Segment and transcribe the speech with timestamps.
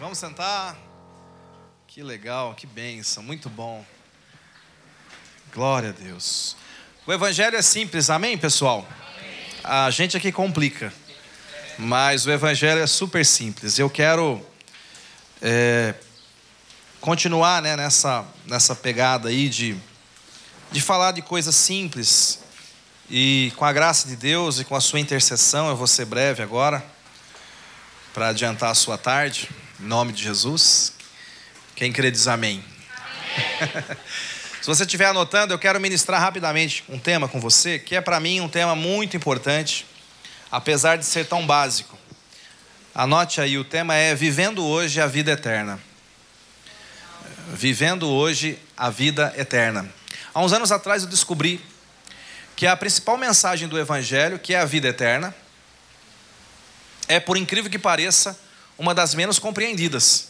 [0.00, 0.76] Vamos sentar.
[1.86, 3.84] Que legal, que benção, muito bom.
[5.52, 6.56] Glória a Deus.
[7.06, 8.86] O Evangelho é simples, amém, pessoal?
[9.62, 10.92] A gente aqui complica,
[11.78, 13.78] mas o Evangelho é super simples.
[13.78, 14.44] Eu quero
[15.40, 15.94] é,
[17.00, 19.76] continuar né, nessa, nessa pegada aí de,
[20.72, 22.40] de falar de coisas simples.
[23.08, 26.42] E com a graça de Deus e com a sua intercessão, eu vou ser breve
[26.42, 26.84] agora,
[28.12, 29.48] para adiantar a sua tarde,
[29.80, 30.92] em nome de Jesus.
[31.74, 32.64] Quem crê diz amém.
[33.72, 33.96] amém.
[34.60, 38.20] Se você estiver anotando, eu quero ministrar rapidamente um tema com você, que é para
[38.20, 39.84] mim um tema muito importante,
[40.50, 41.98] apesar de ser tão básico.
[42.94, 45.80] Anote aí, o tema é Vivendo hoje a vida eterna.
[47.52, 49.92] Vivendo hoje a vida eterna.
[50.32, 51.60] Há uns anos atrás eu descobri
[52.56, 55.34] que a principal mensagem do Evangelho, que é a vida eterna,
[57.08, 58.38] é, por incrível que pareça,
[58.78, 60.28] uma das menos compreendidas.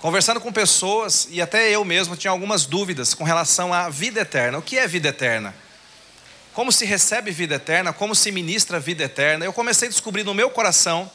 [0.00, 4.58] Conversando com pessoas, e até eu mesmo tinha algumas dúvidas com relação à vida eterna.
[4.58, 5.54] O que é vida eterna?
[6.52, 7.92] Como se recebe vida eterna?
[7.92, 9.44] Como se ministra vida eterna?
[9.44, 11.10] Eu comecei a descobrir no meu coração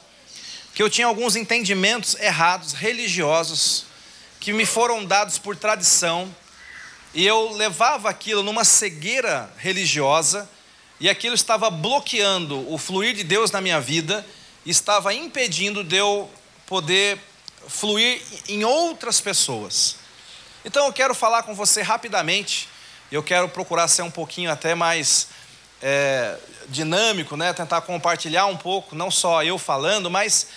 [0.74, 3.86] que eu tinha alguns entendimentos errados, religiosos,
[4.40, 6.34] que me foram dados por tradição,
[7.14, 10.48] e eu levava aquilo numa cegueira religiosa,
[11.00, 14.24] e aquilo estava bloqueando o fluir de Deus na minha vida,
[14.72, 16.30] estava impedindo de eu
[16.66, 17.20] poder
[17.68, 19.96] fluir em outras pessoas.
[20.66, 22.68] Então eu quero falar com você rapidamente,
[23.12, 25.30] eu quero procurar ser um pouquinho até mais
[25.82, 27.54] é, dinâmico, né?
[27.54, 30.48] tentar compartilhar um pouco, não só eu falando, mas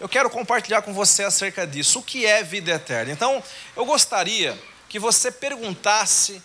[0.00, 1.98] eu quero compartilhar com você acerca disso.
[1.98, 3.12] O que é vida eterna?
[3.12, 3.42] Então,
[3.76, 4.58] eu gostaria
[4.88, 6.42] que você perguntasse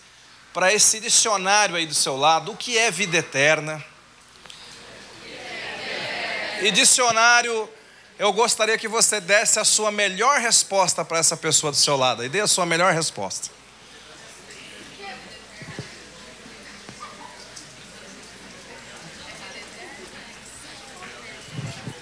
[0.52, 3.84] para esse dicionário aí do seu lado o que é vida eterna.
[6.64, 7.68] E dicionário,
[8.18, 12.24] eu gostaria que você desse a sua melhor resposta para essa pessoa do seu lado.
[12.24, 13.50] E dê a sua melhor resposta.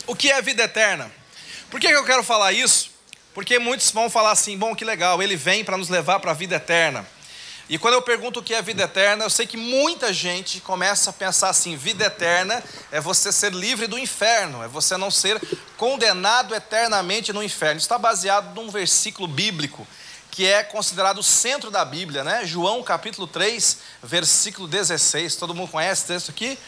[0.06, 1.10] O que é vida eterna?
[1.68, 2.92] Por que eu quero falar isso?
[3.34, 6.34] Porque muitos vão falar assim: bom, que legal, ele vem para nos levar para a
[6.34, 7.04] vida eterna.
[7.72, 11.08] E quando eu pergunto o que é vida eterna, eu sei que muita gente começa
[11.08, 15.40] a pensar assim: vida eterna é você ser livre do inferno, é você não ser
[15.78, 17.78] condenado eternamente no inferno.
[17.78, 19.88] Isso está baseado num versículo bíblico
[20.30, 22.44] que é considerado o centro da Bíblia, né?
[22.44, 25.36] João capítulo 3, versículo 16.
[25.36, 26.58] Todo mundo conhece esse texto aqui?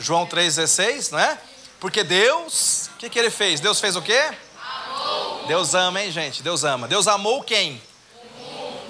[0.00, 1.38] João 3,16, não é?
[1.78, 3.60] Porque Deus, o que, que ele fez?
[3.60, 4.30] Deus fez o quê?
[4.58, 5.46] Amou.
[5.46, 6.42] Deus ama, hein, gente?
[6.42, 6.88] Deus ama.
[6.88, 7.82] Deus amou quem?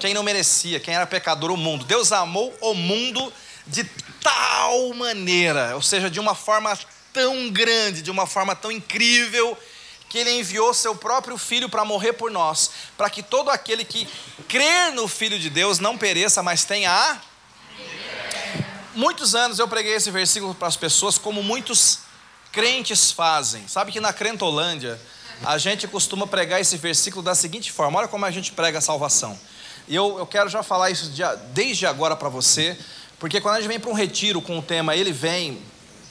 [0.05, 1.83] Quem não merecia, quem era pecador, o mundo.
[1.83, 3.33] Deus amou o mundo
[3.65, 3.83] de
[4.21, 6.77] tal maneira, ou seja, de uma forma
[7.11, 9.57] tão grande, de uma forma tão incrível,
[10.07, 14.07] que ele enviou seu próprio filho para morrer por nós, para que todo aquele que
[14.47, 17.17] crer no filho de Deus não pereça, mas tenha a
[18.93, 21.99] Muitos anos eu preguei esse versículo para as pessoas como muitos
[22.51, 23.67] crentes fazem.
[23.67, 25.01] Sabe que na Crentolândia
[25.43, 28.81] a gente costuma pregar esse versículo da seguinte forma: olha como a gente prega a
[28.81, 29.37] salvação.
[29.87, 31.21] E eu, eu quero já falar isso de,
[31.53, 32.77] desde agora para você,
[33.19, 35.59] porque quando a gente vem para um retiro com o tema Ele Vem,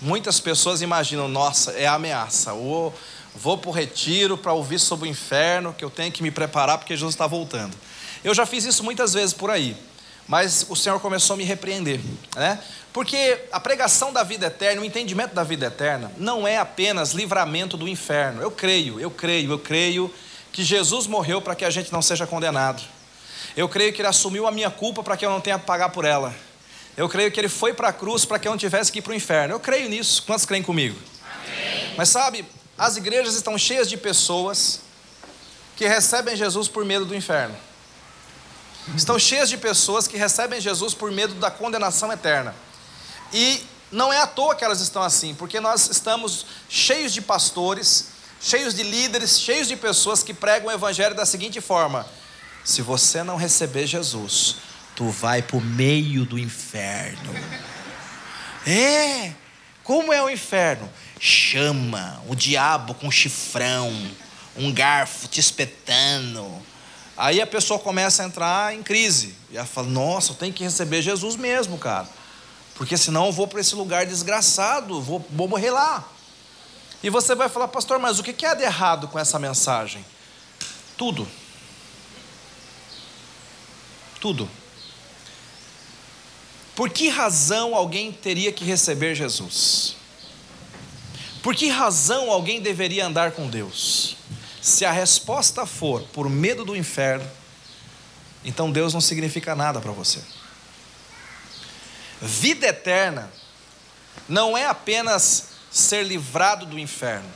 [0.01, 2.95] muitas pessoas imaginam, nossa, é ameaça, ou
[3.35, 6.79] vou para o retiro para ouvir sobre o inferno, que eu tenho que me preparar
[6.79, 7.77] porque Jesus está voltando.
[8.23, 9.77] Eu já fiz isso muitas vezes por aí,
[10.29, 12.01] mas o Senhor começou a me repreender,
[12.37, 12.59] né?
[12.93, 17.77] Porque a pregação da vida eterna, o entendimento da vida eterna, não é apenas livramento
[17.77, 18.41] do inferno.
[18.41, 20.15] Eu creio, eu creio, eu creio
[20.53, 22.81] que Jesus morreu para que a gente não seja condenado.
[23.57, 25.91] Eu creio que Ele assumiu a minha culpa para que eu não tenha que pagar
[25.91, 26.35] por ela.
[26.97, 29.03] Eu creio que Ele foi para a cruz para que eu não tivesse que ir
[29.03, 29.55] para o inferno.
[29.55, 30.23] Eu creio nisso.
[30.25, 30.99] Quantos creem comigo?
[31.23, 31.95] Amém.
[31.97, 32.45] Mas sabe,
[32.77, 34.81] as igrejas estão cheias de pessoas
[35.77, 37.57] que recebem Jesus por medo do inferno.
[38.97, 42.55] Estão cheias de pessoas que recebem Jesus por medo da condenação eterna.
[43.33, 48.09] E não é à toa que elas estão assim, porque nós estamos cheios de pastores,
[48.41, 52.07] cheios de líderes, cheios de pessoas que pregam o evangelho da seguinte forma:
[52.65, 54.57] se você não receber Jesus,
[54.97, 57.35] tu vai para o meio do inferno.
[58.67, 59.33] É,
[59.83, 60.91] como é o inferno?
[61.21, 63.93] Chama, o diabo com chifrão,
[64.57, 66.51] um garfo te espetando.
[67.19, 69.35] Aí a pessoa começa a entrar em crise.
[69.51, 72.09] E ela fala: Nossa, eu tenho que receber Jesus mesmo, cara.
[72.77, 76.03] Porque senão eu vou para esse lugar desgraçado, vou, vou morrer lá.
[77.03, 80.05] E você vai falar, pastor, mas o que é de errado com essa mensagem?
[80.97, 81.29] Tudo
[84.25, 84.49] tudo.
[86.75, 89.97] Por que razão alguém teria que receber Jesus?
[91.43, 94.17] Por que razão alguém deveria andar com Deus?
[94.63, 97.31] Se a resposta for por medo do inferno,
[98.43, 100.23] então Deus não significa nada para você.
[102.19, 103.31] Vida eterna
[104.27, 107.29] não é apenas ser livrado do inferno,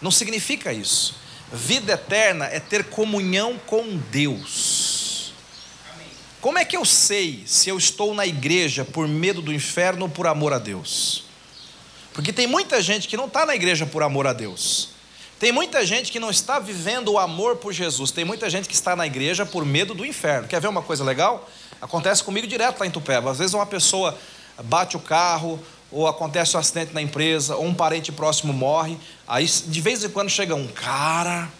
[0.00, 1.16] não significa isso.
[1.52, 4.89] Vida eterna é ter comunhão com Deus.
[6.40, 10.08] Como é que eu sei se eu estou na igreja por medo do inferno ou
[10.08, 11.24] por amor a Deus?
[12.14, 14.88] Porque tem muita gente que não está na igreja por amor a Deus.
[15.38, 18.10] Tem muita gente que não está vivendo o amor por Jesus.
[18.10, 20.48] Tem muita gente que está na igreja por medo do inferno.
[20.48, 21.46] Quer ver uma coisa legal?
[21.80, 23.30] Acontece comigo direto lá em Tupéva.
[23.30, 24.18] Às vezes uma pessoa
[24.64, 25.60] bate o carro,
[25.92, 28.96] ou acontece um acidente na empresa, ou um parente próximo morre.
[29.28, 31.50] Aí de vez em quando chega um cara.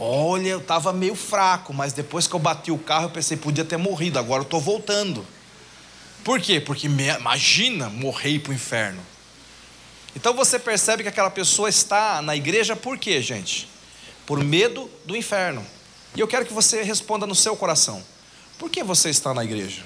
[0.00, 3.64] Olha, eu estava meio fraco, mas depois que eu bati o carro, eu pensei, podia
[3.64, 5.26] ter morrido, agora eu estou voltando.
[6.22, 6.60] Por quê?
[6.60, 9.04] Porque imagina morrer para o inferno.
[10.14, 13.68] Então você percebe que aquela pessoa está na igreja por quê, gente?
[14.24, 15.66] Por medo do inferno.
[16.14, 18.02] E eu quero que você responda no seu coração:
[18.56, 19.82] por que você está na igreja?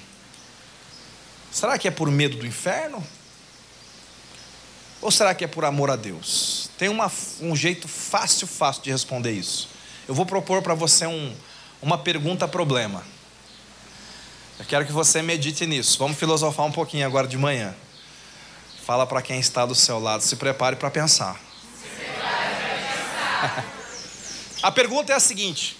[1.51, 3.03] Será que é por medo do inferno?
[5.01, 6.69] Ou será que é por amor a Deus?
[6.77, 7.11] Tem uma,
[7.41, 9.72] um jeito fácil, fácil de responder isso.
[10.07, 11.35] Eu vou propor para você um,
[11.81, 13.03] uma pergunta-problema.
[14.59, 15.97] Eu quero que você medite nisso.
[15.97, 17.73] Vamos filosofar um pouquinho agora de manhã.
[18.85, 21.39] Fala para quem está do seu lado, se prepare para pensar.
[24.61, 25.77] a pergunta é a seguinte: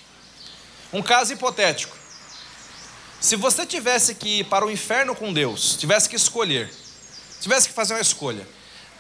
[0.92, 1.98] um caso hipotético.
[3.20, 6.74] Se você tivesse que ir para o inferno com Deus, tivesse que escolher,
[7.42, 8.48] tivesse que fazer uma escolha,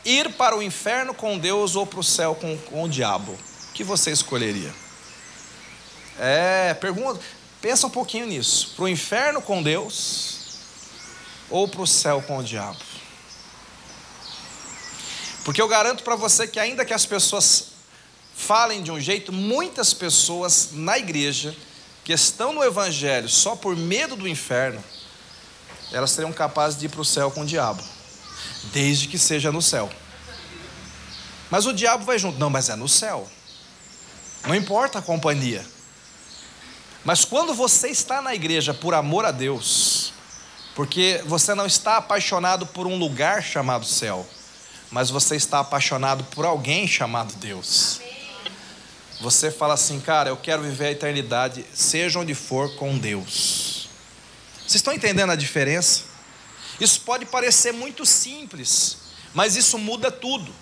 [0.04, 3.74] ir para o inferno com Deus ou para o céu com, com o diabo, o
[3.74, 4.82] que você escolheria?
[6.19, 7.19] É, pergunta,
[7.62, 8.74] pensa um pouquinho nisso.
[8.75, 10.39] Para o inferno com Deus
[11.50, 12.80] ou para o céu com o diabo?
[15.44, 17.74] Porque eu garanto para você que, ainda que as pessoas
[18.36, 21.56] falem de um jeito, muitas pessoas na igreja
[22.04, 24.83] que estão no Evangelho só por medo do inferno,
[25.92, 27.83] elas seriam capazes de ir para o céu com o diabo,
[28.71, 29.89] desde que seja no céu.
[31.50, 33.30] Mas o diabo vai junto, não, mas é no céu,
[34.45, 35.63] não importa a companhia.
[37.04, 40.14] Mas quando você está na igreja por amor a Deus,
[40.74, 44.26] porque você não está apaixonado por um lugar chamado céu,
[44.90, 48.00] mas você está apaixonado por alguém chamado Deus.
[49.20, 53.90] Você fala assim, cara, eu quero viver a eternidade, seja onde for, com Deus.
[54.60, 56.04] Vocês estão entendendo a diferença?
[56.80, 58.98] Isso pode parecer muito simples,
[59.34, 60.54] mas isso muda tudo.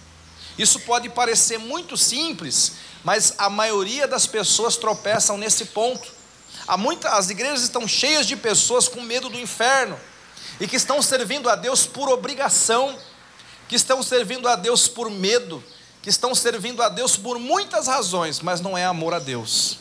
[0.58, 2.74] Isso pode parecer muito simples,
[3.04, 6.21] mas a maioria das pessoas tropeçam nesse ponto.
[6.68, 10.00] Há muita, as igrejas estão cheias de pessoas com medo do inferno
[10.60, 12.98] e que estão servindo a Deus por obrigação
[13.72, 15.64] que estão servindo a Deus por medo,
[16.02, 19.78] que estão servindo a Deus por muitas razões, mas não é amor a Deus.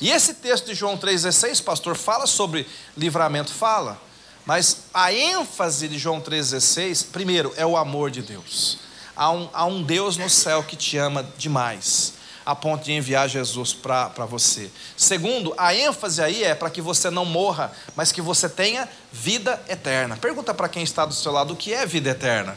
[0.00, 2.66] E esse texto de João 3,16, pastor, fala sobre
[2.96, 4.00] livramento, fala,
[4.46, 8.78] mas a ênfase de João 3,16, primeiro, é o amor de Deus.
[9.14, 13.28] Há um, há um Deus no céu que te ama demais, a ponto de enviar
[13.28, 14.70] Jesus para você.
[14.96, 19.62] Segundo, a ênfase aí é para que você não morra, mas que você tenha vida
[19.68, 20.16] eterna.
[20.16, 22.56] Pergunta para quem está do seu lado o que é vida eterna.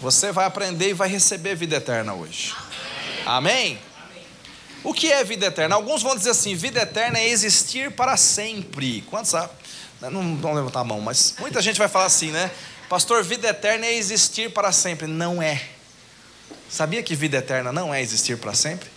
[0.00, 2.54] Você vai aprender e vai receber vida eterna hoje.
[3.24, 3.78] Amém?
[4.84, 5.74] O que é vida eterna?
[5.74, 9.00] Alguns vão dizer assim: vida eterna é existir para sempre.
[9.02, 9.56] Quantos sabem?
[10.02, 12.50] Não vão levantar a mão, mas muita gente vai falar assim, né?
[12.88, 15.06] Pastor, vida eterna é existir para sempre.
[15.06, 15.73] Não é.
[16.74, 18.90] Sabia que vida eterna não é existir para sempre?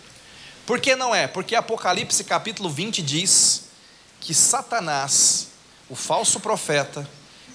[0.66, 1.28] Por que não é?
[1.28, 3.66] Porque Apocalipse capítulo 20 diz
[4.18, 5.46] que Satanás,
[5.88, 7.08] o falso profeta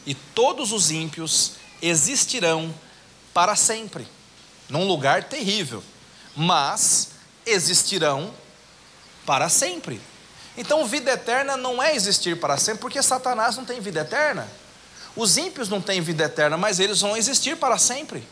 [0.05, 2.73] e todos os ímpios existirão
[3.33, 4.07] para sempre,
[4.69, 5.83] num lugar terrível,
[6.37, 7.09] mas
[7.45, 8.33] existirão
[9.25, 9.99] para sempre.
[10.55, 14.49] Então, vida eterna não é existir para sempre, porque Satanás não tem vida eterna.
[15.17, 18.25] Os ímpios não têm vida eterna, mas eles vão existir para sempre.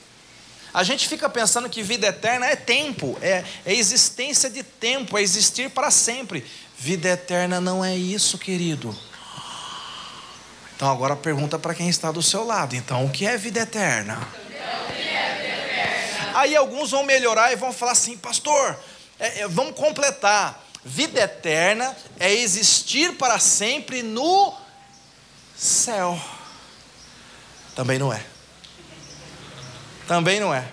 [0.73, 5.21] A gente fica pensando que vida eterna é tempo, é, é existência de tempo, é
[5.21, 6.45] existir para sempre.
[6.77, 8.95] Vida eterna não é isso, querido.
[10.75, 12.75] Então agora pergunta para quem está do seu lado.
[12.75, 14.19] Então, o que é vida eterna?
[16.33, 18.79] Aí alguns vão melhorar e vão falar assim, pastor,
[19.19, 20.65] é, é, vamos completar.
[20.83, 24.53] Vida eterna é existir para sempre no
[25.55, 26.19] céu.
[27.75, 28.30] Também não é.
[30.07, 30.67] Também não é.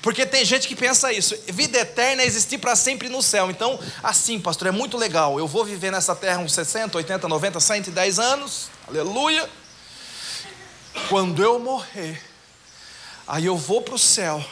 [0.00, 1.36] Porque tem gente que pensa isso.
[1.48, 3.50] Vida eterna é existir para sempre no céu.
[3.50, 5.38] Então, assim, pastor, é muito legal.
[5.38, 8.70] Eu vou viver nessa terra uns 60, 80, 90, 110 anos.
[8.86, 9.48] Aleluia.
[11.08, 12.22] Quando eu morrer,
[13.26, 14.44] aí eu vou para o céu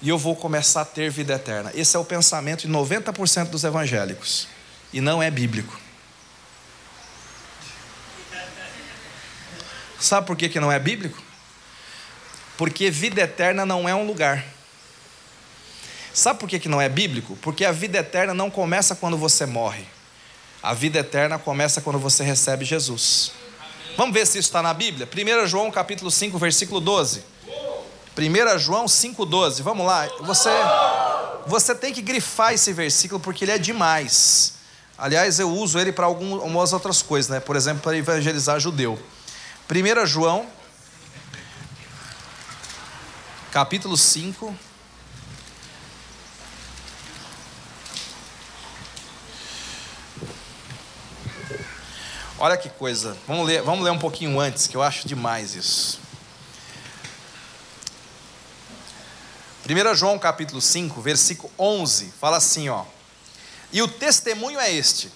[0.00, 1.70] e eu vou começar a ter vida eterna.
[1.74, 4.48] Esse é o pensamento de 90% dos evangélicos
[4.92, 5.78] e não é bíblico.
[10.00, 11.22] Sabe por que, que não é bíblico?
[12.56, 14.44] Porque vida eterna não é um lugar.
[16.12, 17.36] Sabe por que, que não é bíblico?
[17.36, 19.84] Porque a vida eterna não começa quando você morre.
[20.62, 23.32] A vida eterna começa quando você recebe Jesus.
[23.96, 25.08] Vamos ver se isso está na Bíblia?
[25.08, 27.24] 1 João capítulo 5, versículo 12.
[28.16, 29.62] 1 João 5,12.
[29.62, 30.06] Vamos lá.
[30.20, 30.50] Você,
[31.46, 34.54] você tem que grifar esse versículo porque ele é demais.
[34.96, 37.40] Aliás, eu uso ele para algumas outras coisas, né?
[37.40, 38.98] Por exemplo, para evangelizar judeu.
[39.68, 40.46] 1 João,
[43.52, 44.56] capítulo 5.
[52.38, 53.14] Olha que coisa.
[53.28, 56.00] Vamos ler, vamos ler um pouquinho antes, que eu acho demais isso.
[59.68, 62.86] 1 João capítulo 5, versículo 11, fala assim, ó.
[63.70, 65.12] E o testemunho é este: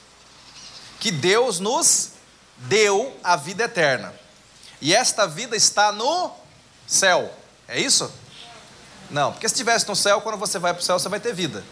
[1.01, 2.11] que Deus nos
[2.59, 4.15] deu a vida eterna.
[4.79, 6.31] E esta vida está no
[6.87, 7.35] céu.
[7.67, 8.13] É isso?
[9.11, 11.33] Não, porque se estivesse no céu, quando você vai para o céu, você vai ter
[11.35, 11.65] vida.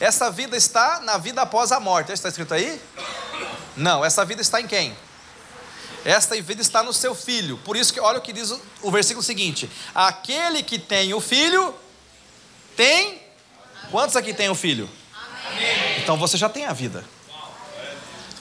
[0.00, 2.12] Essa vida está na vida após a morte.
[2.12, 2.80] Está escrito aí?
[3.76, 4.96] Não, essa vida está em quem?
[6.04, 7.56] Esta vida está no seu filho.
[7.58, 11.74] Por isso que olha o que diz o versículo seguinte: Aquele que tem o filho
[12.76, 13.22] tem?
[13.90, 14.88] Quantos aqui tem um filho?
[15.46, 16.00] Amém.
[16.02, 17.04] Então você já tem a vida.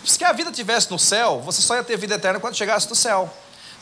[0.04, 2.96] Se a vida tivesse no céu, você só ia ter vida eterna quando chegasse no
[2.96, 3.34] céu.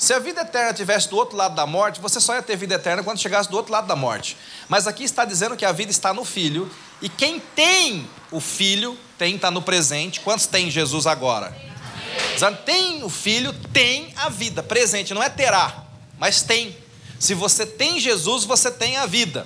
[0.01, 2.73] Se a vida eterna tivesse do outro lado da morte, você só ia ter vida
[2.73, 4.35] eterna quando chegasse do outro lado da morte.
[4.67, 6.67] Mas aqui está dizendo que a vida está no Filho,
[7.03, 10.19] e quem tem o Filho, tem, está no presente.
[10.21, 11.55] Quantos tem Jesus agora?
[12.65, 14.63] Tem o Filho, tem a vida.
[14.63, 15.85] Presente, não é terá,
[16.17, 16.75] mas tem.
[17.19, 19.45] Se você tem Jesus, você tem a vida.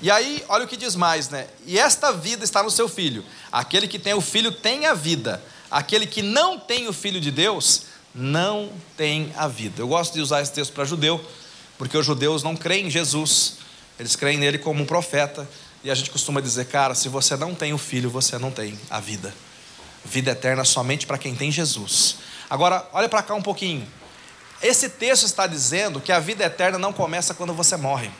[0.00, 1.48] E aí, olha o que diz mais, né?
[1.66, 3.24] E esta vida está no seu filho.
[3.50, 5.42] Aquele que tem o filho tem a vida.
[5.68, 9.82] Aquele que não tem o filho de Deus não tem a vida.
[9.82, 11.22] Eu gosto de usar esse texto para judeu,
[11.76, 13.58] porque os judeus não creem em Jesus.
[13.98, 15.48] Eles creem nele como um profeta.
[15.82, 18.78] E a gente costuma dizer, cara, se você não tem o filho, você não tem
[18.88, 19.34] a vida.
[20.04, 22.16] Vida eterna somente para quem tem Jesus.
[22.48, 23.86] Agora, olha para cá um pouquinho.
[24.62, 28.10] Esse texto está dizendo que a vida eterna não começa quando você morre.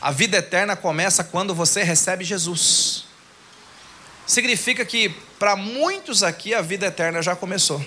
[0.00, 3.04] A vida eterna começa quando você recebe Jesus.
[4.26, 5.08] Significa que
[5.38, 7.82] para muitos aqui a vida eterna já começou.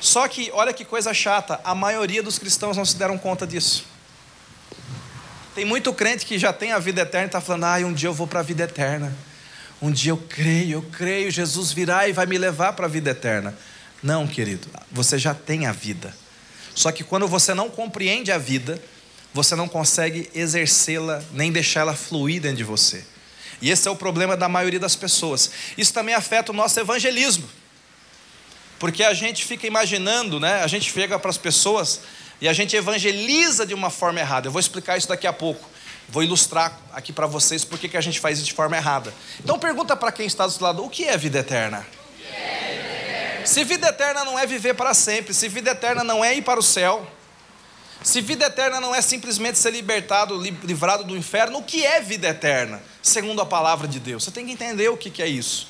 [0.00, 3.84] Só que, olha que coisa chata, a maioria dos cristãos não se deram conta disso.
[5.54, 8.08] Tem muito crente que já tem a vida eterna e está falando: ah, um dia
[8.08, 9.14] eu vou para a vida eterna.
[9.82, 13.10] Um dia eu creio, eu creio, Jesus virá e vai me levar para a vida
[13.10, 13.56] eterna.
[14.02, 16.14] Não, querido, você já tem a vida.
[16.74, 18.80] Só que quando você não compreende a vida,
[19.32, 23.04] você não consegue exercê-la, nem deixá-la fluir dentro de você.
[23.60, 25.50] E esse é o problema da maioria das pessoas.
[25.76, 27.48] Isso também afeta o nosso evangelismo.
[28.80, 30.62] Porque a gente fica imaginando, né?
[30.62, 32.00] A gente chega para as pessoas
[32.40, 34.48] e a gente evangeliza de uma forma errada.
[34.48, 35.68] Eu vou explicar isso daqui a pouco.
[36.08, 39.12] Vou ilustrar aqui para vocês por que a gente faz isso de forma errada.
[39.38, 41.86] Então pergunta para quem está do seu lado, o que é vida eterna?
[43.44, 46.58] Se vida eterna não é viver para sempre, se vida eterna não é ir para
[46.58, 47.06] o céu,
[48.02, 52.28] se vida eterna não é simplesmente ser libertado, livrado do inferno, o que é vida
[52.28, 52.82] eterna?
[53.02, 54.24] Segundo a palavra de Deus.
[54.24, 55.69] Você tem que entender o que é isso.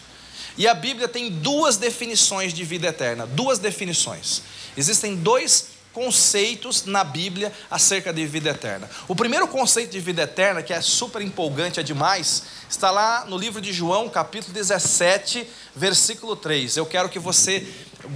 [0.61, 3.26] E a Bíblia tem duas definições de vida eterna.
[3.26, 4.43] Duas definições.
[4.76, 8.87] Existem dois conceitos na Bíblia acerca de vida eterna.
[9.09, 13.38] O primeiro conceito de vida eterna, que é super empolgante, é demais, está lá no
[13.38, 16.76] livro de João, capítulo 17, versículo 3.
[16.76, 17.67] Eu quero que você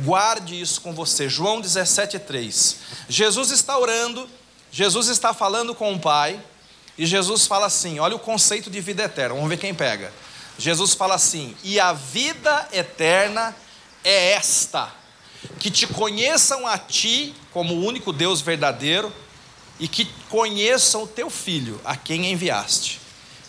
[0.05, 1.31] guarde isso com você.
[1.31, 2.77] João 17, 3.
[3.09, 4.29] Jesus está orando,
[4.71, 6.39] Jesus está falando com o Pai,
[6.99, 10.13] e Jesus fala assim: olha o conceito de vida eterna, vamos ver quem pega.
[10.59, 13.55] Jesus fala assim: e a vida eterna
[14.03, 14.93] é esta,
[15.59, 19.13] que te conheçam a ti como o único Deus verdadeiro
[19.79, 23.01] e que conheçam o teu filho, a quem enviaste.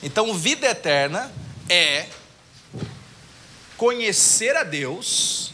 [0.02, 1.32] Então, vida eterna
[1.70, 2.08] é
[3.78, 5.52] conhecer a Deus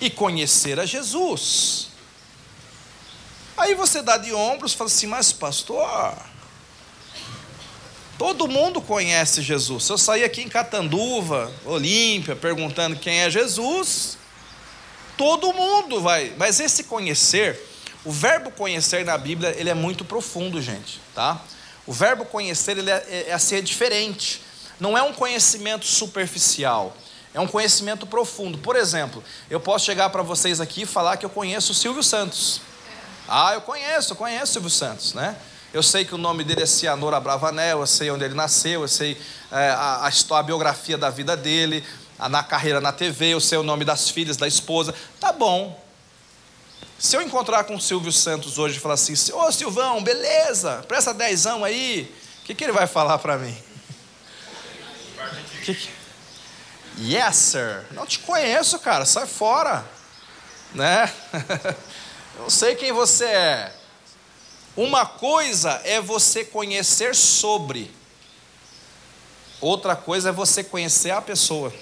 [0.00, 1.88] e conhecer a Jesus.
[3.56, 6.16] Aí você dá de ombros e fala assim, mas pastor,
[8.18, 9.84] todo mundo conhece Jesus.
[9.84, 14.18] Se eu sair aqui em Catanduva, Olímpia, perguntando quem é Jesus,
[15.16, 16.32] todo mundo vai.
[16.36, 17.60] Mas esse conhecer,
[18.04, 21.40] o verbo conhecer na Bíblia, ele é muito profundo, gente, tá?
[21.86, 24.40] O verbo conhecer, ele é, é, assim, é diferente.
[24.80, 26.96] Não é um conhecimento superficial.
[27.32, 28.58] É um conhecimento profundo.
[28.58, 32.02] Por exemplo, eu posso chegar para vocês aqui e falar que eu conheço o Silvio
[32.02, 32.60] Santos.
[33.28, 35.36] Ah, eu conheço, eu conheço o Silvio Santos, né?
[35.74, 38.88] Eu sei que o nome dele é Cianor Abravanel, eu sei onde ele nasceu, eu
[38.88, 41.84] sei é, a, a, a biografia da vida dele,
[42.16, 44.94] a, na carreira na TV, eu sei o nome das filhas, da esposa.
[45.18, 45.82] Tá bom.
[46.96, 51.12] Se eu encontrar com o Silvio Santos hoje e falar assim, ô Silvão, beleza, presta
[51.12, 52.08] dezão aí,
[52.42, 53.58] o que, que ele vai falar para mim?
[55.64, 55.88] Que que...
[57.00, 57.84] Yes, sir.
[57.90, 59.84] Não te conheço, cara, sai fora.
[60.72, 61.12] Né?
[62.38, 63.72] Não sei quem você é.
[64.76, 67.90] Uma coisa é você conhecer sobre,
[69.60, 71.72] outra coisa é você conhecer a pessoa.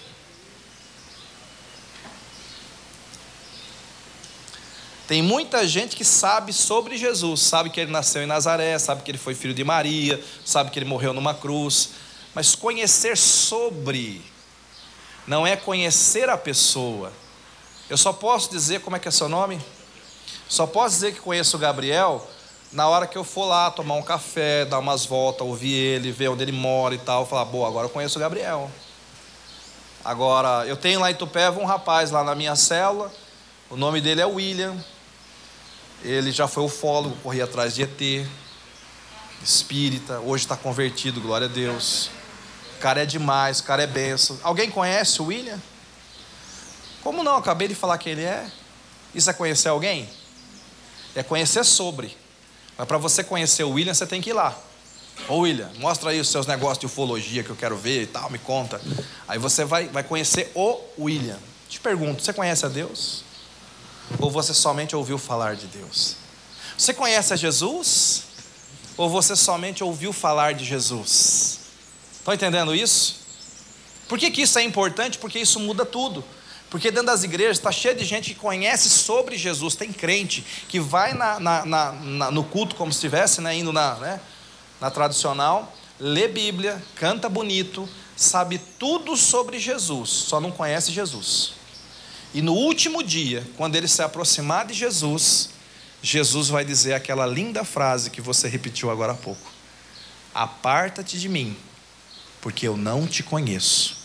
[5.09, 9.11] Tem muita gente que sabe sobre Jesus, sabe que ele nasceu em Nazaré, sabe que
[9.11, 11.91] ele foi filho de Maria, sabe que ele morreu numa cruz,
[12.35, 14.23] mas conhecer sobre
[15.27, 17.13] não é conhecer a pessoa.
[17.89, 19.61] Eu só posso dizer como é que é seu nome?
[20.49, 22.27] Só posso dizer que conheço o Gabriel
[22.73, 26.29] na hora que eu for lá tomar um café, dar umas voltas, ouvir ele, ver
[26.29, 28.71] onde ele mora e tal, falar, boa, agora eu conheço o Gabriel.
[30.03, 33.13] Agora, eu tenho lá em Tupéva um rapaz lá na minha célula,
[33.69, 34.75] o nome dele é William.
[36.03, 38.27] Ele já foi ufólogo, corria atrás de ET,
[39.43, 42.11] espírita, hoje está convertido, glória a Deus.
[42.77, 44.37] O cara é demais, o cara é benção.
[44.43, 45.61] Alguém conhece o William?
[47.03, 47.37] Como não?
[47.37, 48.51] Acabei de falar quem ele é.
[49.15, 50.09] Isso é conhecer alguém?
[51.15, 52.17] É conhecer sobre.
[52.83, 54.59] Mas para você conhecer o William, você tem que ir lá.
[55.29, 58.29] Ô William, mostra aí os seus negócios de ufologia que eu quero ver e tal,
[58.29, 58.81] me conta.
[59.29, 61.39] Aí você vai, vai conhecer o William.
[61.69, 63.23] Te pergunto, você conhece a Deus?
[64.19, 66.17] Ou você somente ouviu falar de Deus?
[66.77, 68.25] Você conhece a Jesus?
[68.97, 71.61] Ou você somente ouviu falar de Jesus?
[72.19, 73.21] Estão entendendo isso?
[74.09, 75.19] Por que, que isso é importante?
[75.19, 76.25] Porque isso muda tudo.
[76.73, 79.75] Porque dentro das igrejas está cheio de gente que conhece sobre Jesus.
[79.75, 83.95] Tem crente que vai na, na, na, no culto como se estivesse né, indo na,
[83.97, 84.21] né,
[84.81, 91.53] na tradicional, lê Bíblia, canta bonito, sabe tudo sobre Jesus, só não conhece Jesus.
[92.33, 95.51] E no último dia, quando ele se aproximar de Jesus,
[96.03, 99.53] Jesus vai dizer aquela linda frase que você repetiu agora há pouco:
[100.35, 101.55] Aparta-te de mim,
[102.41, 104.02] porque eu não te conheço.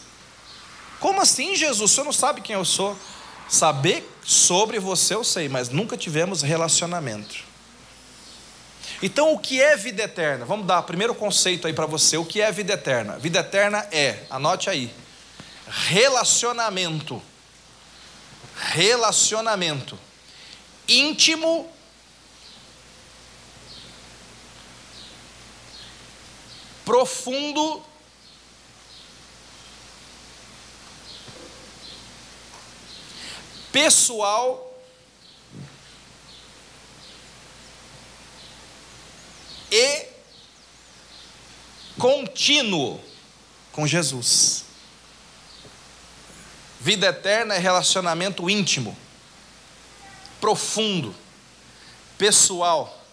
[0.99, 1.91] Como assim, Jesus?
[1.91, 2.97] O senhor não sabe quem eu sou?
[3.47, 7.45] Saber sobre você eu sei, mas nunca tivemos relacionamento.
[9.01, 10.43] Então, o que é vida eterna?
[10.45, 12.17] Vamos dar o primeiro conceito aí para você.
[12.17, 13.17] O que é vida eterna?
[13.19, 14.91] Vida eterna é, anote aí,
[15.67, 17.21] relacionamento.
[18.55, 19.97] Relacionamento
[20.87, 21.69] íntimo
[26.85, 27.83] profundo
[33.71, 34.63] pessoal
[39.71, 40.05] e
[41.97, 42.99] contínuo
[43.71, 44.63] com Jesus.
[46.79, 48.97] Vida eterna é relacionamento íntimo,
[50.39, 51.13] profundo,
[52.17, 53.03] pessoal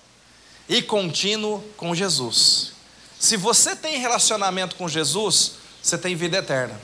[0.68, 2.72] e contínuo com Jesus.
[3.18, 6.78] Se você tem relacionamento com Jesus, você tem vida eterna.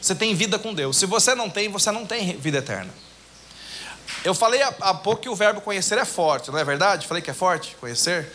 [0.00, 0.96] Você tem vida com Deus.
[0.96, 2.92] Se você não tem, você não tem vida eterna.
[4.24, 7.06] Eu falei há pouco que o verbo conhecer é forte, não é verdade?
[7.06, 8.32] Falei que é forte, conhecer.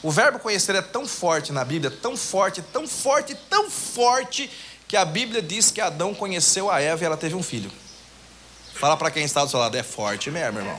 [0.00, 4.48] O verbo conhecer é tão forte na Bíblia, tão forte, tão forte, tão forte,
[4.86, 7.72] que a Bíblia diz que Adão conheceu a Eva e ela teve um filho.
[8.74, 10.78] Fala para quem está do seu lado, é forte mesmo, irmão.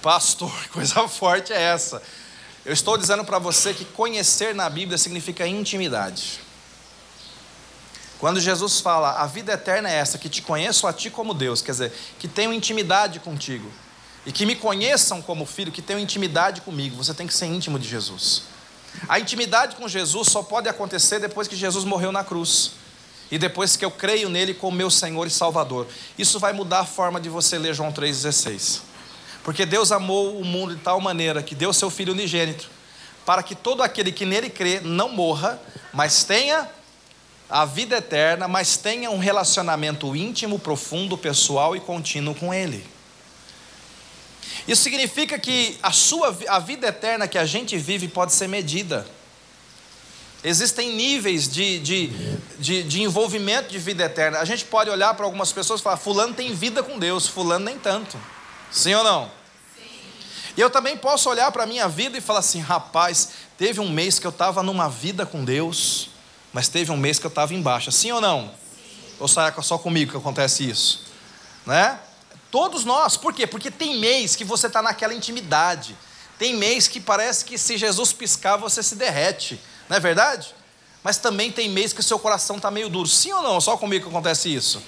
[0.00, 2.02] Pastor, coisa forte é essa.
[2.64, 6.40] Eu estou dizendo para você que conhecer na Bíblia significa intimidade.
[8.18, 11.62] Quando Jesus fala, a vida eterna é essa, que te conheço a ti como Deus,
[11.62, 13.70] quer dizer, que tenham intimidade contigo,
[14.26, 17.78] e que me conheçam como filho, que tenham intimidade comigo, você tem que ser íntimo
[17.78, 18.42] de Jesus.
[19.08, 22.72] A intimidade com Jesus só pode acontecer depois que Jesus morreu na cruz.
[23.30, 25.86] E depois que eu creio nele como meu Senhor e Salvador.
[26.18, 28.80] Isso vai mudar a forma de você ler João 3,16.
[29.44, 32.70] Porque Deus amou o mundo de tal maneira que deu seu Filho unigênito,
[33.26, 35.60] para que todo aquele que nele crê não morra,
[35.92, 36.68] mas tenha
[37.50, 42.84] a vida eterna, mas tenha um relacionamento íntimo, profundo, pessoal e contínuo com Ele.
[44.66, 49.06] Isso significa que a sua a vida eterna que a gente vive pode ser medida.
[50.44, 52.06] Existem níveis de, de,
[52.58, 54.38] de, de envolvimento de vida eterna.
[54.38, 57.64] A gente pode olhar para algumas pessoas e falar: Fulano tem vida com Deus, Fulano
[57.64, 58.20] nem tanto.
[58.70, 59.30] Sim ou não?
[60.54, 63.88] E eu também posso olhar para a minha vida e falar assim: rapaz, teve um
[63.88, 66.10] mês que eu estava numa vida com Deus
[66.58, 68.48] mas teve um mês que eu estava em baixa, sim ou não?
[68.48, 68.50] Sim.
[69.20, 71.04] Ou será só comigo que acontece isso?
[71.64, 71.96] Né?
[72.50, 73.16] Todos nós.
[73.16, 73.46] Por quê?
[73.46, 75.96] Porque tem mês que você está naquela intimidade.
[76.36, 79.60] Tem mês que parece que se Jesus piscar, você se derrete.
[79.88, 80.52] Não é verdade?
[81.04, 83.08] Mas também tem mês que seu coração está meio duro.
[83.08, 83.60] Sim ou não?
[83.60, 84.82] Só comigo que acontece isso.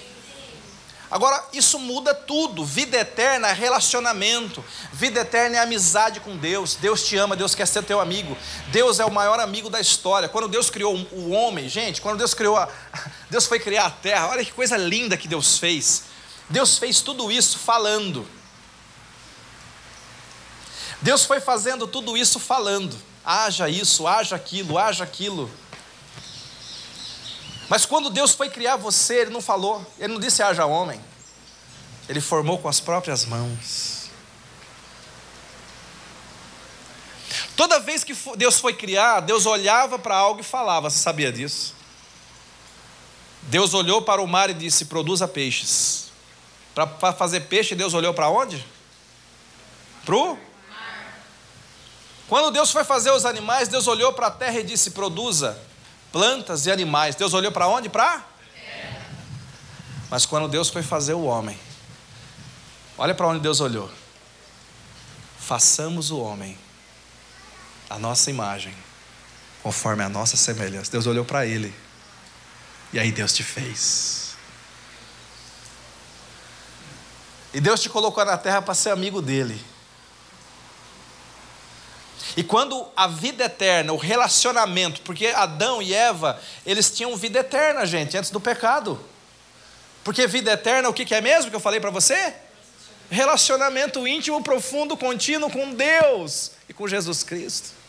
[1.10, 2.64] Agora, isso muda tudo.
[2.64, 4.64] Vida eterna é relacionamento.
[4.92, 6.76] Vida eterna é amizade com Deus.
[6.76, 8.36] Deus te ama, Deus quer ser teu amigo.
[8.68, 10.28] Deus é o maior amigo da história.
[10.28, 12.68] Quando Deus criou o homem, gente, quando Deus criou a.
[13.28, 16.04] Deus foi criar a terra, olha que coisa linda que Deus fez.
[16.48, 18.26] Deus fez tudo isso falando.
[21.00, 22.96] Deus foi fazendo tudo isso falando.
[23.24, 25.50] Haja isso, haja aquilo, haja aquilo.
[27.70, 31.00] Mas quando Deus foi criar você, Ele não falou, Ele não disse haja homem.
[32.08, 34.10] Ele formou com as próprias mãos.
[37.56, 40.90] Toda vez que Deus foi criar, Deus olhava para algo e falava.
[40.90, 41.76] Você sabia disso?
[43.42, 46.10] Deus olhou para o mar e disse: produza peixes.
[46.74, 48.66] Para fazer peixe, Deus olhou para onde?
[50.04, 50.36] Para o
[52.28, 55.69] Quando Deus foi fazer os animais, Deus olhou para a terra e disse: produza
[56.12, 57.14] plantas e animais.
[57.14, 57.88] Deus olhou para onde?
[57.88, 58.24] Para?
[60.10, 61.58] Mas quando Deus foi fazer o homem,
[62.98, 63.90] olha para onde Deus olhou.
[65.38, 66.58] Façamos o homem,
[67.88, 68.74] a nossa imagem,
[69.62, 70.90] conforme a nossa semelhança.
[70.90, 71.74] Deus olhou para ele,
[72.92, 74.34] e aí Deus te fez.
[77.52, 79.64] E Deus te colocou na terra para ser amigo dele.
[82.36, 87.84] E quando a vida eterna, o relacionamento, porque Adão e Eva, eles tinham vida eterna,
[87.84, 89.00] gente, antes do pecado.
[90.04, 92.34] Porque vida eterna, o que é mesmo que eu falei para você?
[93.10, 97.80] Relacionamento íntimo, profundo, contínuo com Deus e com Jesus Cristo.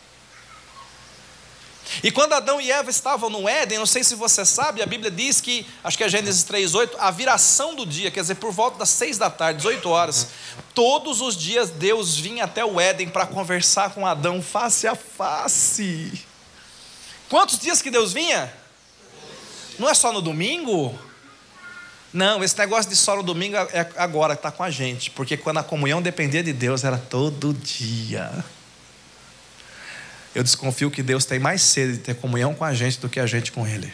[2.02, 5.10] E quando Adão e Eva estavam no Éden, não sei se você sabe, a Bíblia
[5.10, 8.78] diz que, acho que é Gênesis 3,8, a viração do dia, quer dizer, por volta
[8.78, 10.28] das 6 da tarde, 18 horas,
[10.74, 16.24] todos os dias Deus vinha até o Éden para conversar com Adão face a face.
[17.28, 18.52] Quantos dias que Deus vinha?
[19.78, 20.98] Não é só no domingo?
[22.12, 25.36] Não, esse negócio de só no domingo é agora que está com a gente, porque
[25.36, 28.44] quando a comunhão dependia de Deus era todo dia.
[30.34, 33.18] Eu desconfio que Deus tem mais sede de ter comunhão com a gente do que
[33.18, 33.92] a gente com Ele.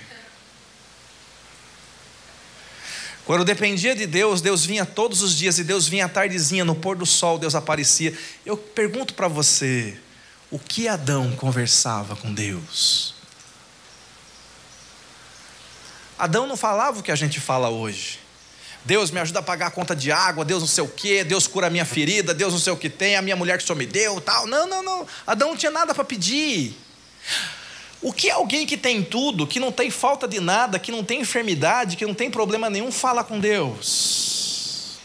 [3.29, 6.75] Quando dependia de Deus, Deus vinha todos os dias e Deus vinha à tardezinha, no
[6.75, 8.19] pôr do sol, Deus aparecia.
[8.47, 9.99] Eu pergunto para você,
[10.51, 13.15] o que Adão conversava com Deus?
[16.19, 18.19] Adão não falava o que a gente fala hoje.
[18.83, 21.47] Deus me ajuda a pagar a conta de água, Deus não sei o quê, Deus
[21.47, 23.77] cura a minha ferida, Deus não sei o que tem, a minha mulher que Senhor
[23.77, 24.47] me deu, tal.
[24.47, 25.07] Não, não, não.
[25.27, 26.75] Adão não tinha nada para pedir.
[28.01, 31.21] O que alguém que tem tudo, que não tem falta de nada, que não tem
[31.21, 34.99] enfermidade, que não tem problema nenhum, fala com Deus?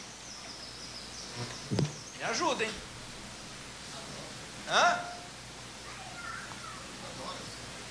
[2.19, 2.69] Me ajudem.
[4.69, 4.99] Hã?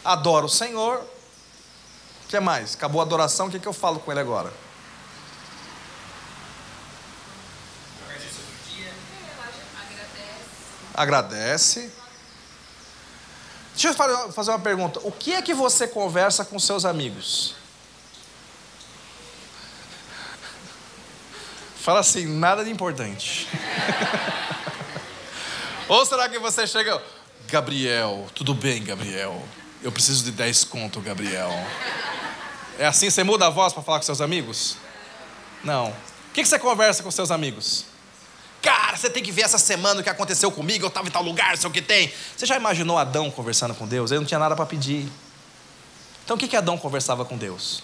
[0.04, 0.98] Adora o Senhor.
[2.24, 2.74] O que mais?
[2.74, 4.52] Acabou a adoração, o que, que eu falo com ele agora?
[10.94, 11.90] agradece.
[13.72, 15.00] Deixa eu fazer uma pergunta.
[15.02, 17.54] O que é que você conversa com seus amigos?
[21.80, 23.48] Fala assim, nada de importante.
[25.88, 27.02] Ou será que você chega,
[27.48, 29.42] Gabriel, tudo bem, Gabriel?
[29.82, 31.50] Eu preciso de 10 conto, Gabriel.
[32.78, 34.76] É assim, você muda a voz para falar com seus amigos?
[35.64, 35.88] Não.
[35.88, 37.86] O que você conversa com seus amigos?
[38.62, 41.22] Cara, você tem que ver essa semana o que aconteceu comigo, eu estava em tal
[41.22, 42.12] lugar, sei o que tem.
[42.36, 44.12] Você já imaginou Adão conversando com Deus?
[44.12, 45.08] Ele não tinha nada para pedir.
[46.24, 47.82] Então o que, que Adão conversava com Deus?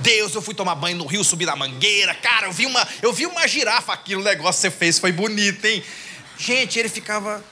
[0.00, 3.12] Deus, eu fui tomar banho no rio, subir na mangueira, cara, eu vi uma, eu
[3.12, 5.82] vi uma girafa aqui, o negócio que você fez foi bonito, hein?
[6.36, 7.42] Gente, ele ficava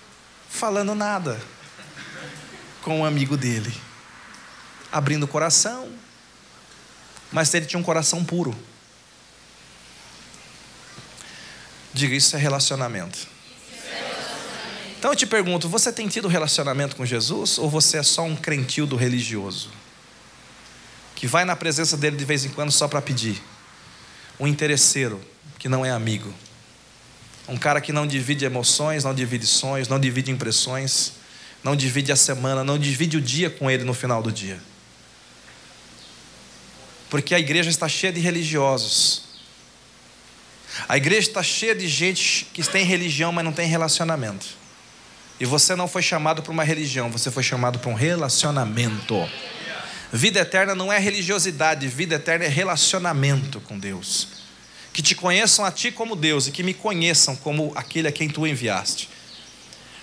[0.48, 1.40] falando nada
[2.82, 3.72] com um amigo dele,
[4.90, 5.88] abrindo o coração,
[7.32, 8.54] mas ele tinha um coração puro.
[12.00, 13.28] Diga, isso é relacionamento.
[14.98, 18.34] Então eu te pergunto: você tem tido relacionamento com Jesus ou você é só um
[18.34, 19.68] crentildo religioso?
[21.14, 23.42] Que vai na presença dele de vez em quando só para pedir?
[24.38, 25.20] Um interesseiro
[25.58, 26.32] que não é amigo.
[27.46, 31.12] Um cara que não divide emoções, não divide sonhos, não divide impressões,
[31.62, 34.58] não divide a semana, não divide o dia com ele no final do dia.
[37.10, 39.28] Porque a igreja está cheia de religiosos
[40.88, 44.46] a igreja está cheia de gente que tem religião, mas não tem relacionamento.
[45.38, 49.28] E você não foi chamado para uma religião, você foi chamado para um relacionamento.
[50.12, 54.28] Vida eterna não é religiosidade, vida eterna é relacionamento com Deus.
[54.92, 58.28] Que te conheçam a ti como Deus e que me conheçam como aquele a quem
[58.28, 59.09] tu enviaste.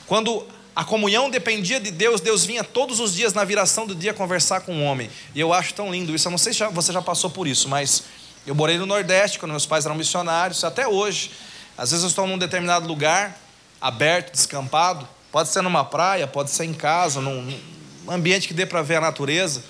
[0.08, 4.13] Quando a comunhão dependia de Deus, Deus vinha todos os dias na viração do dia
[4.13, 5.10] conversar com o homem.
[5.36, 6.27] E eu acho tão lindo isso.
[6.27, 8.03] Eu não sei se você já passou por isso, mas
[8.47, 11.31] eu morei no Nordeste quando meus pais eram missionários, até hoje.
[11.77, 13.38] Às vezes eu estou num determinado lugar,
[13.81, 17.60] aberto, descampado, pode ser numa praia, pode ser em casa, num
[18.07, 19.62] ambiente que dê para ver a natureza.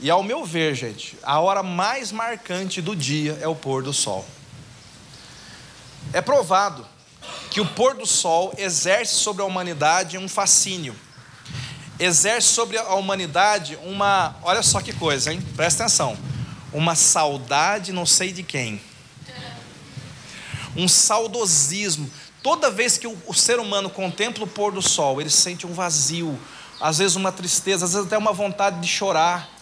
[0.00, 3.92] E ao meu ver, gente, a hora mais marcante do dia é o pôr do
[3.92, 4.26] sol.
[6.14, 6.86] É provado
[7.50, 10.96] que o pôr do sol exerce sobre a humanidade um fascínio.
[12.00, 15.42] Exerce sobre a humanidade uma, olha só que coisa, hein?
[15.54, 16.31] Presta atenção.
[16.72, 18.80] Uma saudade não sei de quem.
[20.76, 22.10] Um saudosismo.
[22.42, 26.38] Toda vez que o, ser humano contempla o pôr do sol, ele sente um vazio,
[26.80, 29.52] às vezes uma tristeza, às vezes até uma vontade de chorar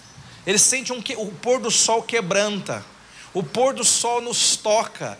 [0.46, 2.84] ele sente um, o pôr do sol quebranta,
[3.34, 5.18] o pôr do sol nos toca.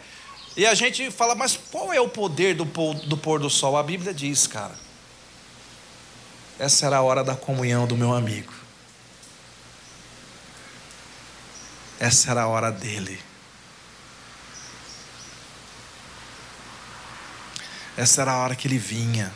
[0.57, 3.77] E a gente fala, mas qual é o poder do pôr, do pôr do sol?
[3.77, 4.75] A Bíblia diz, cara.
[6.59, 8.53] Essa era a hora da comunhão do meu amigo.
[12.01, 13.21] Essa era a hora dele.
[17.95, 19.31] Essa era a hora que ele vinha.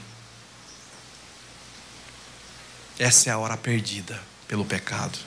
[2.99, 5.19] Essa é a hora perdida pelo pecado.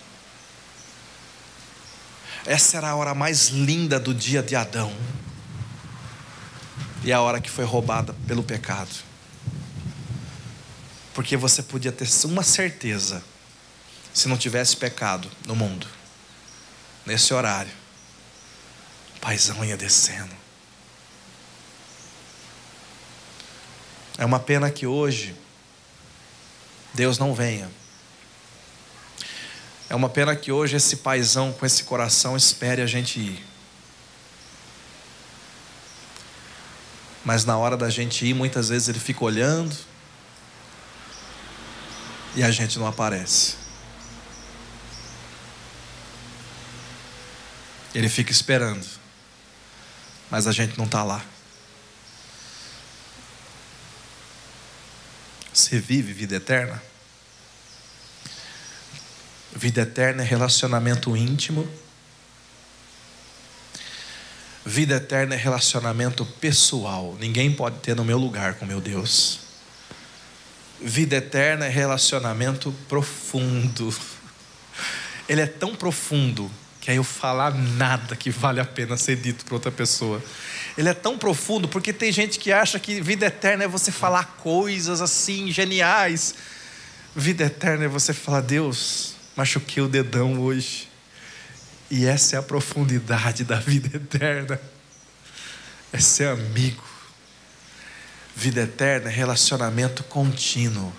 [2.44, 4.92] Essa era a hora mais linda do dia de Adão.
[7.04, 8.96] E a hora que foi roubada pelo pecado.
[11.14, 13.24] Porque você podia ter uma certeza,
[14.12, 15.97] se não tivesse pecado no mundo,
[17.08, 17.72] nesse horário,
[19.16, 20.36] o paizão ia descendo.
[24.20, 25.36] É uma pena que hoje
[26.94, 27.70] Deus não venha
[29.90, 33.46] é uma pena que hoje esse paizão com esse coração espere a gente ir.
[37.24, 39.76] Mas na hora da gente ir, muitas vezes ele fica olhando
[42.36, 43.56] e a gente não aparece.
[47.96, 48.86] Ele fica esperando,
[50.30, 51.24] mas a gente não está lá.
[55.54, 56.82] Você vive vida eterna?
[59.56, 61.68] Vida eterna é relacionamento íntimo.
[64.64, 67.18] Vida eterna é relacionamento pessoal.
[67.20, 69.40] Ninguém pode ter no meu lugar com meu Deus.
[70.80, 73.96] Vida eterna é relacionamento profundo.
[75.28, 76.52] Ele é tão profundo
[76.88, 80.24] que aí eu falar nada que vale a pena ser dito para outra pessoa.
[80.78, 84.24] Ele é tão profundo porque tem gente que acha que vida eterna é você falar
[84.38, 86.36] coisas assim geniais.
[87.14, 90.88] Vida eterna é você falar, Deus, machuquei o dedão hoje.
[91.92, 94.58] E essa é a profundidade da vida eterna.
[95.92, 96.86] É ser amigo.
[98.34, 100.94] Vida eterna é relacionamento contínuo,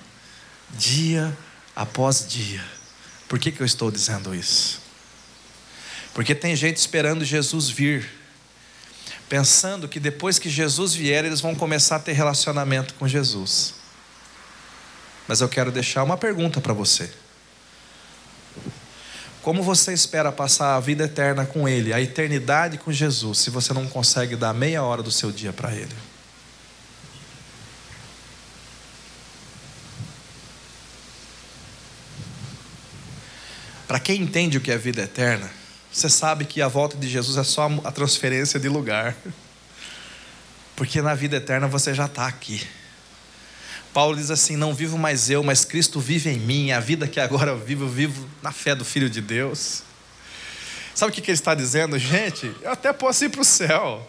[0.69, 1.35] dia
[1.75, 2.63] após dia.
[3.27, 4.87] Por que, que eu estou dizendo isso?
[6.19, 8.11] Porque tem gente esperando Jesus vir,
[9.29, 13.75] pensando que depois que Jesus vier, eles vão começar a ter relacionamento com Jesus.
[15.29, 17.09] Mas eu quero deixar uma pergunta para você.
[19.43, 23.73] Como você espera passar a vida eterna com Ele, a eternidade com Jesus, se você
[23.73, 25.95] não consegue dar meia hora do seu dia para Ele?
[33.87, 35.58] Para quem entende o que é vida eterna,
[35.93, 39.17] você sabe que a volta de Jesus é só a transferência de lugar.
[40.77, 42.67] Porque na vida eterna você já está aqui.
[43.93, 46.71] Paulo diz assim: Não vivo mais eu, mas Cristo vive em mim.
[46.71, 49.83] A vida que agora eu vivo, eu vivo na fé do Filho de Deus.
[50.95, 51.99] Sabe o que ele está dizendo?
[51.99, 54.07] Gente, eu até posso ir para o céu,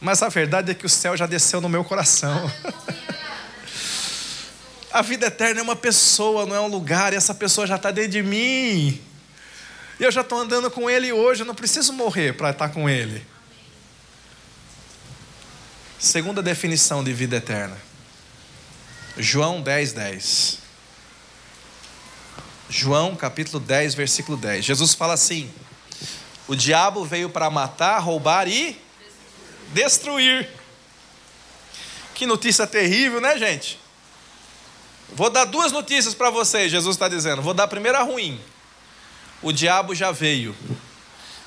[0.00, 2.50] mas a verdade é que o céu já desceu no meu coração.
[4.92, 7.90] A vida eterna é uma pessoa, não é um lugar, e essa pessoa já está
[7.90, 8.98] dentro de mim.
[9.98, 12.88] E eu já estou andando com ele hoje, eu não preciso morrer para estar com
[12.88, 13.26] ele.
[15.98, 17.86] Segunda definição de vida eterna
[19.18, 20.58] João 10, 10.
[22.68, 24.64] João capítulo 10, versículo 10.
[24.64, 25.50] Jesus fala assim:
[26.46, 28.78] O diabo veio para matar, roubar e
[29.72, 30.48] destruir.
[32.14, 33.78] Que notícia terrível, né, gente?
[35.12, 37.40] Vou dar duas notícias para vocês, Jesus está dizendo.
[37.40, 38.40] Vou dar a primeira ruim.
[39.42, 40.54] O diabo já veio.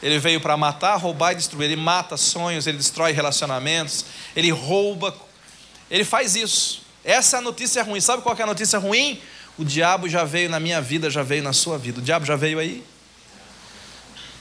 [0.01, 1.65] Ele veio para matar, roubar e destruir.
[1.65, 5.15] Ele mata sonhos, ele destrói relacionamentos, ele rouba.
[5.89, 6.81] Ele faz isso.
[7.03, 7.99] Essa é a notícia ruim.
[7.99, 9.21] Sabe qual é a notícia ruim?
[9.57, 11.99] O diabo já veio na minha vida, já veio na sua vida.
[11.99, 12.83] O diabo já veio aí.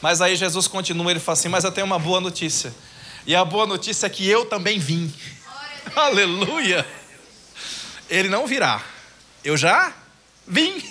[0.01, 2.73] Mas aí Jesus continua, ele fala assim: Mas eu tenho uma boa notícia.
[3.27, 5.13] E a boa notícia é que eu também vim.
[5.95, 6.87] Aleluia!
[8.09, 8.83] Ele não virá.
[9.45, 9.93] Eu já
[10.47, 10.83] vim.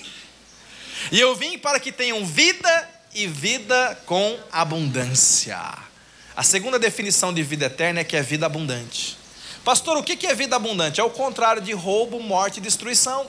[1.12, 5.58] E eu vim para que tenham vida e vida com abundância.
[6.36, 9.18] A segunda definição de vida eterna é que é vida abundante.
[9.64, 11.02] Pastor, o que é vida abundante?
[11.02, 13.28] É o contrário de roubo, morte e destruição.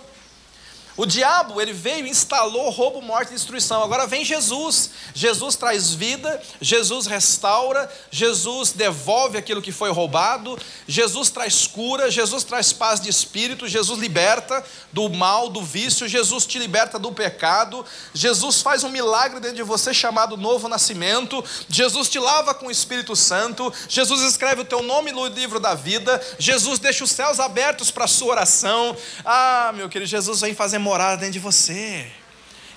[0.98, 3.84] O diabo, ele veio instalou roubo, morte e destruição.
[3.84, 4.90] Agora vem Jesus.
[5.14, 10.58] Jesus traz vida, Jesus restaura, Jesus devolve aquilo que foi roubado,
[10.88, 16.44] Jesus traz cura, Jesus traz paz de espírito, Jesus liberta do mal, do vício, Jesus
[16.44, 22.08] te liberta do pecado, Jesus faz um milagre dentro de você chamado novo nascimento, Jesus
[22.08, 26.20] te lava com o Espírito Santo, Jesus escreve o teu nome no livro da vida,
[26.40, 28.96] Jesus deixa os céus abertos para a sua oração.
[29.24, 32.11] Ah, meu querido, Jesus vem fazer morar dentro de você.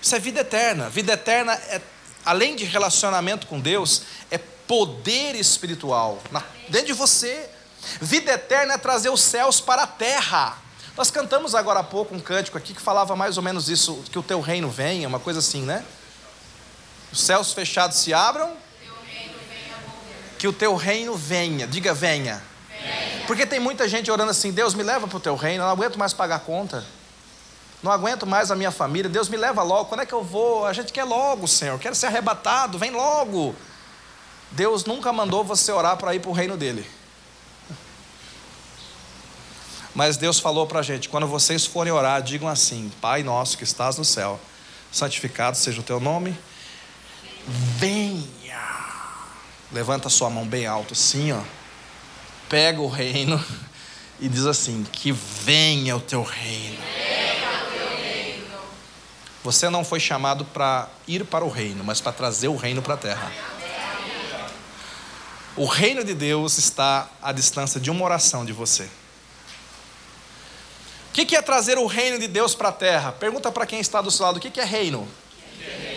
[0.01, 0.89] Isso é vida eterna.
[0.89, 1.81] Vida eterna é,
[2.25, 7.49] além de relacionamento com Deus, é poder espiritual na, dentro de você.
[8.01, 10.57] Vida eterna é trazer os céus para a terra.
[10.97, 14.19] Nós cantamos agora há pouco um cântico aqui que falava mais ou menos isso, que
[14.19, 15.85] o teu reino venha, uma coisa assim, né?
[17.11, 18.51] Os céus fechados se abram,
[20.37, 22.41] que o teu reino venha, diga venha.
[22.69, 23.25] venha.
[23.25, 25.71] Porque tem muita gente orando assim, Deus me leva para o teu reino, eu não
[25.71, 26.85] aguento mais pagar conta.
[27.81, 29.09] Não aguento mais a minha família.
[29.09, 29.85] Deus me leva logo.
[29.85, 30.65] Quando é que eu vou?
[30.65, 31.79] A gente quer logo, Senhor.
[31.79, 32.77] Quero ser arrebatado.
[32.77, 33.55] Vem logo.
[34.51, 36.87] Deus nunca mandou você orar para ir para o reino dele.
[39.95, 43.63] Mas Deus falou para a gente: quando vocês forem orar, digam assim: Pai nosso que
[43.63, 44.39] estás no céu,
[44.91, 46.37] santificado seja o teu nome.
[47.47, 48.21] Venha.
[49.71, 51.41] Levanta sua mão bem alto, assim, ó.
[52.47, 53.43] Pega o reino
[54.19, 56.77] e diz assim: Que venha o teu reino.
[59.43, 62.93] Você não foi chamado para ir para o reino, mas para trazer o reino para
[62.93, 63.31] a terra.
[65.55, 68.89] O reino de Deus está à distância de uma oração de você.
[71.09, 73.11] O que é trazer o reino de Deus para a terra?
[73.11, 75.07] Pergunta para quem está do seu lado: o que é reino?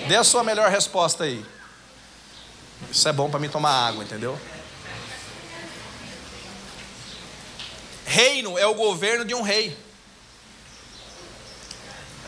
[0.09, 1.44] Dê a sua melhor resposta aí.
[2.90, 4.38] Isso é bom para mim tomar água, entendeu?
[8.04, 9.76] Reino é o governo de um rei.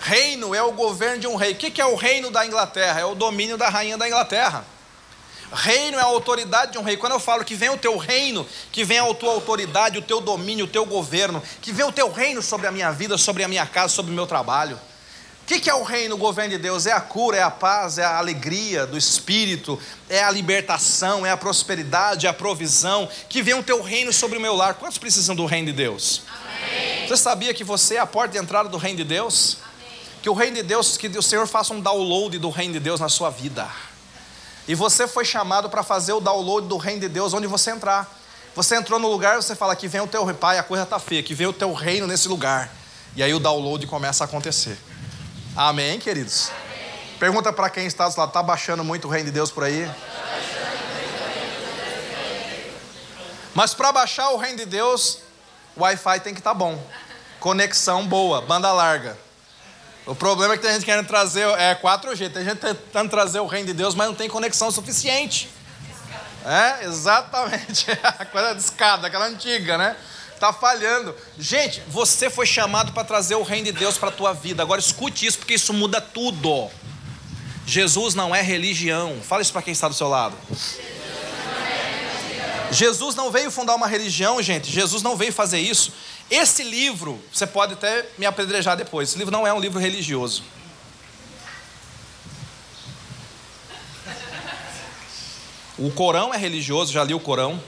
[0.07, 1.53] Reino é o governo de um rei.
[1.53, 3.01] O que é o reino da Inglaterra?
[3.01, 4.65] É o domínio da rainha da Inglaterra.
[5.53, 6.97] Reino é a autoridade de um rei.
[6.97, 10.21] Quando eu falo que vem o teu reino, que vem a tua autoridade, o teu
[10.21, 13.49] domínio, o teu governo, que vem o teu reino sobre a minha vida, sobre a
[13.49, 14.79] minha casa, sobre o meu trabalho.
[15.43, 16.87] O que é o reino, o governo de Deus?
[16.87, 19.77] É a cura, é a paz, é a alegria do espírito,
[20.09, 23.09] é a libertação, é a prosperidade, é a provisão.
[23.29, 24.75] Que vem o teu reino sobre o meu lar.
[24.75, 26.23] Quantos precisam do reino de Deus?
[26.29, 27.09] Amém.
[27.09, 29.66] Você sabia que você é a porta de entrada do reino de Deus?
[30.27, 32.99] Que o reino de Deus, que o Senhor faça um download do reino de Deus
[32.99, 33.65] na sua vida.
[34.67, 38.13] E você foi chamado para fazer o download do reino de Deus onde você entrar.
[38.53, 41.23] Você entrou no lugar, você fala que vem o teu pai, a coisa está feia,
[41.23, 42.73] que vem o teu reino nesse lugar.
[43.15, 44.77] E aí o download começa a acontecer.
[45.55, 46.51] Amém, queridos?
[46.51, 47.19] Amém.
[47.21, 49.89] Pergunta para quem está lá, está baixando muito o reino de Deus por aí?
[53.55, 55.21] Mas para baixar o reino de Deus,
[55.77, 56.85] o Wi-Fi tem que estar tá bom.
[57.39, 59.25] Conexão boa, banda larga.
[60.07, 63.47] O problema é que tem gente querendo trazer é 4G, tem gente tentando trazer o
[63.47, 65.49] reino de Deus, mas não tem conexão suficiente.
[66.45, 67.87] É, exatamente.
[68.03, 69.97] A coisa de escada, aquela antiga, né?
[70.33, 71.13] Está falhando.
[71.37, 74.63] Gente, você foi chamado para trazer o reino de Deus para a tua vida.
[74.63, 76.71] Agora escute isso, porque isso muda tudo.
[77.67, 79.19] Jesus não é religião.
[79.23, 80.37] Fala isso para quem está do seu lado.
[82.71, 84.71] Jesus não veio fundar uma religião, gente.
[84.71, 85.93] Jesus não veio fazer isso.
[86.31, 90.43] Esse livro, você pode até me apedrejar depois, esse livro não é um livro religioso.
[95.79, 97.63] O Corão é religioso, já li o Corão.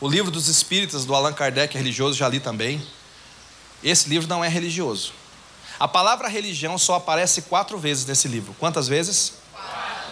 [0.00, 2.86] O livro dos Espíritas, do Allan Kardec, é religioso, já li também.
[3.82, 5.14] Esse livro não é religioso.
[5.80, 8.54] A palavra religião só aparece quatro vezes nesse livro.
[8.58, 9.32] Quantas vezes?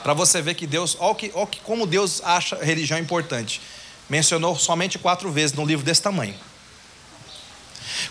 [0.03, 3.61] Para você ver que Deus, olha que, olha que, como Deus acha religião importante.
[4.09, 6.35] Mencionou somente quatro vezes num livro desse tamanho.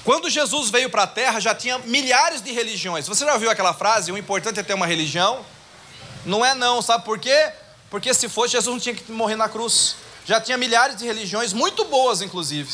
[0.04, 3.08] Quando Jesus veio para a terra, já tinha milhares de religiões.
[3.08, 4.12] Você já ouviu aquela frase?
[4.12, 5.46] O importante é ter uma religião?
[6.26, 7.52] Não é não, sabe por quê?
[7.90, 9.96] Porque se fosse, Jesus não tinha que morrer na cruz.
[10.26, 12.70] Já tinha milhares de religiões, muito boas, inclusive.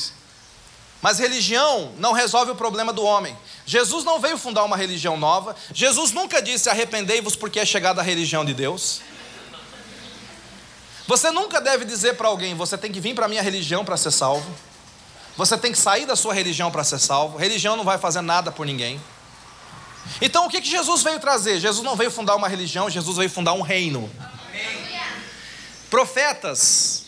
[1.02, 3.38] Mas religião não resolve o problema do homem.
[3.66, 5.56] Jesus não veio fundar uma religião nova.
[5.74, 9.02] Jesus nunca disse: arrependei-vos porque é chegada a religião de Deus.
[11.08, 13.96] Você nunca deve dizer para alguém: você tem que vir para a minha religião para
[13.98, 14.50] ser salvo.
[15.38, 17.38] Você tem que sair da sua religião para ser salvo.
[17.38, 19.02] Religião não vai fazer nada por ninguém.
[20.22, 21.60] Então o que, que Jesus veio trazer?
[21.60, 24.10] Jesus não veio fundar uma religião, Jesus veio fundar um reino.
[24.20, 24.86] Amém.
[25.90, 27.06] Profetas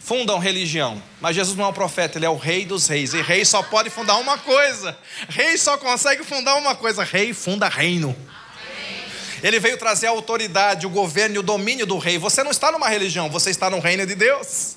[0.00, 1.02] fundam religião.
[1.20, 3.14] Mas Jesus não é um profeta, ele é o rei dos reis.
[3.14, 4.96] E rei só pode fundar uma coisa.
[5.28, 7.04] Rei só consegue fundar uma coisa.
[7.04, 8.14] Rei funda reino.
[9.42, 12.16] Ele veio trazer a autoridade, o governo e o domínio do rei.
[12.18, 14.76] Você não está numa religião, você está no reino de Deus.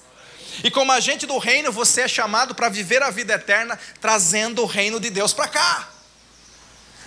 [0.64, 4.66] E como agente do reino, você é chamado para viver a vida eterna, trazendo o
[4.66, 5.90] reino de Deus para cá.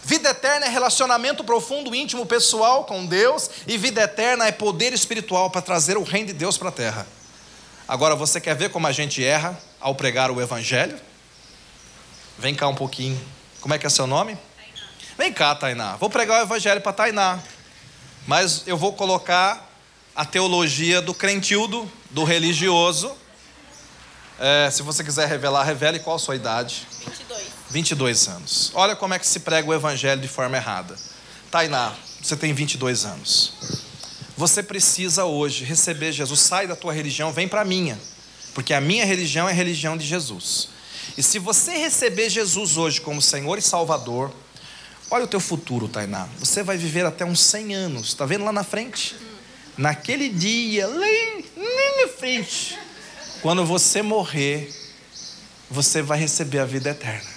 [0.05, 5.51] Vida eterna é relacionamento profundo, íntimo, pessoal com Deus, e vida eterna é poder espiritual
[5.51, 7.07] para trazer o reino de Deus para a terra.
[7.86, 10.99] Agora, você quer ver como a gente erra ao pregar o Evangelho?
[12.38, 13.20] Vem cá um pouquinho.
[13.61, 14.36] Como é que é seu nome?
[14.57, 14.88] Tainá.
[15.16, 15.96] Vem cá, Tainá.
[15.96, 17.38] Vou pregar o Evangelho para Tainá.
[18.26, 19.68] Mas eu vou colocar
[20.14, 23.14] a teologia do crentildo, do religioso.
[24.39, 26.86] É, se você quiser revelar, revele qual a sua idade.
[27.05, 27.43] 22.
[27.70, 28.70] 22 anos.
[28.74, 30.97] Olha como é que se prega o Evangelho de forma errada.
[31.51, 33.53] Tainá, você tem 22 anos.
[34.36, 36.41] Você precisa hoje receber Jesus.
[36.41, 37.99] Sai da tua religião, vem para a minha.
[38.55, 40.68] Porque a minha religião é a religião de Jesus.
[41.16, 44.32] E se você receber Jesus hoje como Senhor e Salvador,
[45.11, 46.28] olha o teu futuro, Tainá.
[46.39, 48.09] Você vai viver até uns 100 anos.
[48.09, 49.16] Está vendo lá na frente?
[49.76, 51.07] Naquele dia, lá,
[51.57, 52.78] lá na frente,
[53.41, 54.72] quando você morrer,
[55.70, 57.30] você vai receber a vida eterna.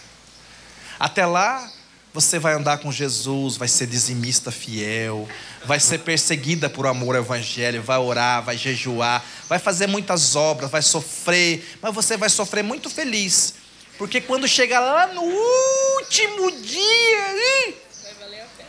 [0.99, 1.69] Até lá,
[2.13, 5.27] você vai andar com Jesus, vai ser dizimista fiel,
[5.65, 10.69] vai ser perseguida por amor ao Evangelho, vai orar, vai jejuar, vai fazer muitas obras,
[10.69, 13.53] vai sofrer, mas você vai sofrer muito feliz,
[13.97, 17.75] porque quando chegar lá no último dia,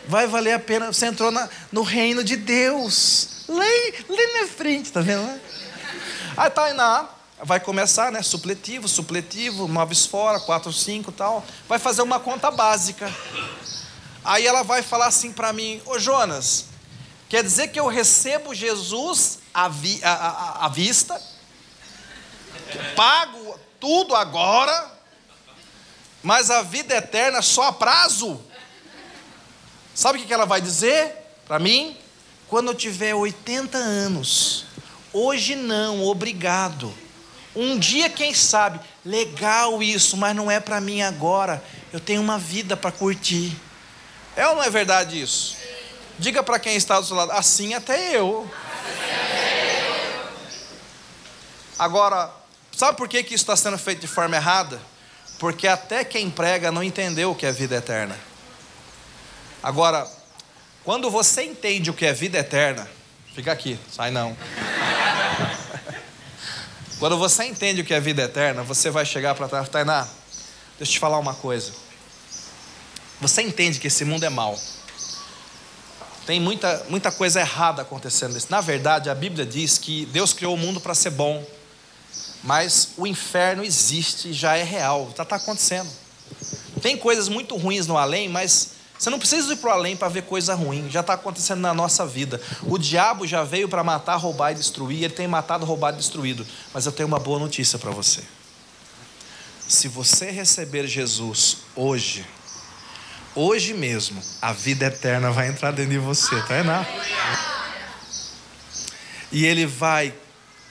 [0.06, 0.92] vai valer a pena.
[0.92, 3.64] Você entrou na, no reino de Deus, lá,
[4.08, 5.40] lá na frente, tá vendo?
[6.36, 8.22] Aí Tainá vai começar, né?
[8.22, 11.44] Supletivo, supletivo, noves fora, quatro, cinco tal.
[11.68, 13.12] Vai fazer uma conta básica.
[14.24, 16.66] Aí ela vai falar assim para mim: Ô Jonas,
[17.28, 21.20] quer dizer que eu recebo Jesus à, vi, à, à, à vista,
[22.94, 24.90] pago tudo agora,
[26.22, 28.40] mas a vida eterna só a prazo?
[29.94, 31.12] Sabe o que ela vai dizer
[31.46, 31.96] para mim?
[32.48, 34.66] Quando eu tiver 80 anos.
[35.12, 36.94] Hoje não, obrigado.
[37.54, 41.62] Um dia, quem sabe, legal isso, mas não é para mim agora.
[41.92, 43.54] Eu tenho uma vida para curtir.
[44.34, 45.56] É ou não é verdade isso?
[46.18, 48.50] Diga para quem está do seu lado, assim até eu.
[51.78, 52.30] Agora,
[52.74, 54.80] sabe por que, que isso está sendo feito de forma errada?
[55.38, 58.16] Porque até quem prega não entendeu o que é vida eterna.
[59.62, 60.08] Agora,
[60.84, 62.88] quando você entende o que é vida eterna,
[63.34, 64.36] fica aqui, sai não.
[67.02, 70.06] Quando você entende o que é vida eterna, você vai chegar para trás, Tainá,
[70.78, 71.72] deixa eu te falar uma coisa.
[73.20, 74.56] Você entende que esse mundo é mau.
[76.24, 78.46] Tem muita, muita coisa errada acontecendo nisso.
[78.50, 81.44] Na verdade, a Bíblia diz que Deus criou o mundo para ser bom.
[82.44, 85.90] Mas o inferno existe, já é real, está acontecendo.
[86.80, 90.06] Tem coisas muito ruins no além, mas você não precisa ir para o além para
[90.06, 92.40] ver coisa ruim, já está acontecendo na nossa vida.
[92.62, 96.46] O diabo já veio para matar, roubar e destruir, ele tem matado, roubado e destruído.
[96.72, 98.22] Mas eu tenho uma boa notícia para você.
[99.66, 102.24] Se você receber Jesus hoje,
[103.34, 106.86] hoje mesmo, a vida eterna vai entrar dentro de você, tá vendo?
[109.32, 110.14] E ele vai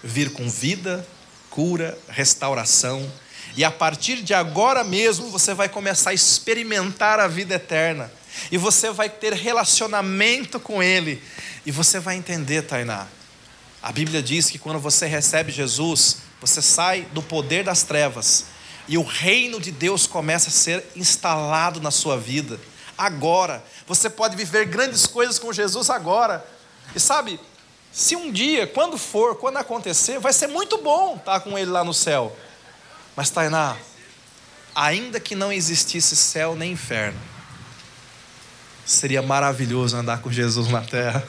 [0.01, 1.05] vir com vida,
[1.49, 3.11] cura, restauração.
[3.57, 8.09] E a partir de agora mesmo você vai começar a experimentar a vida eterna
[8.51, 11.21] e você vai ter relacionamento com Ele.
[11.65, 13.07] E você vai entender, Tainá.
[13.81, 18.45] A Bíblia diz que quando você recebe Jesus, você sai do poder das trevas
[18.87, 22.59] e o reino de Deus começa a ser instalado na sua vida.
[22.97, 26.45] Agora, você pode viver grandes coisas com Jesus agora.
[26.95, 27.39] E sabe,
[27.91, 31.83] se um dia, quando for, quando acontecer, vai ser muito bom estar com Ele lá
[31.83, 32.35] no céu.
[33.15, 33.77] Mas, Tainá,
[34.75, 37.19] ainda que não existisse céu nem inferno,
[38.85, 41.23] Seria maravilhoso andar com Jesus na terra.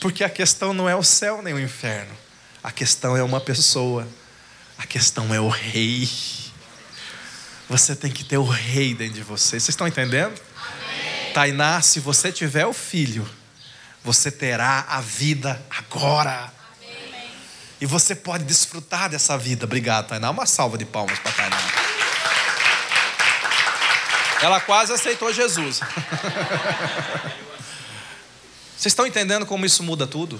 [0.00, 2.14] Porque a questão não é o céu nem o inferno.
[2.62, 4.06] A questão é uma pessoa.
[4.78, 6.08] A questão é o rei.
[7.68, 9.60] Você tem que ter o rei dentro de você.
[9.60, 10.38] Vocês estão entendendo?
[10.56, 11.32] Amém.
[11.32, 13.28] Tainá, se você tiver o filho,
[14.02, 16.52] você terá a vida agora.
[16.78, 17.30] Amém.
[17.80, 19.64] E você pode desfrutar dessa vida.
[19.64, 20.30] Obrigado, Tainá.
[20.30, 21.83] Uma salva de palmas para Tainá.
[24.44, 25.80] Ela quase aceitou Jesus.
[28.76, 30.38] Vocês estão entendendo como isso muda tudo?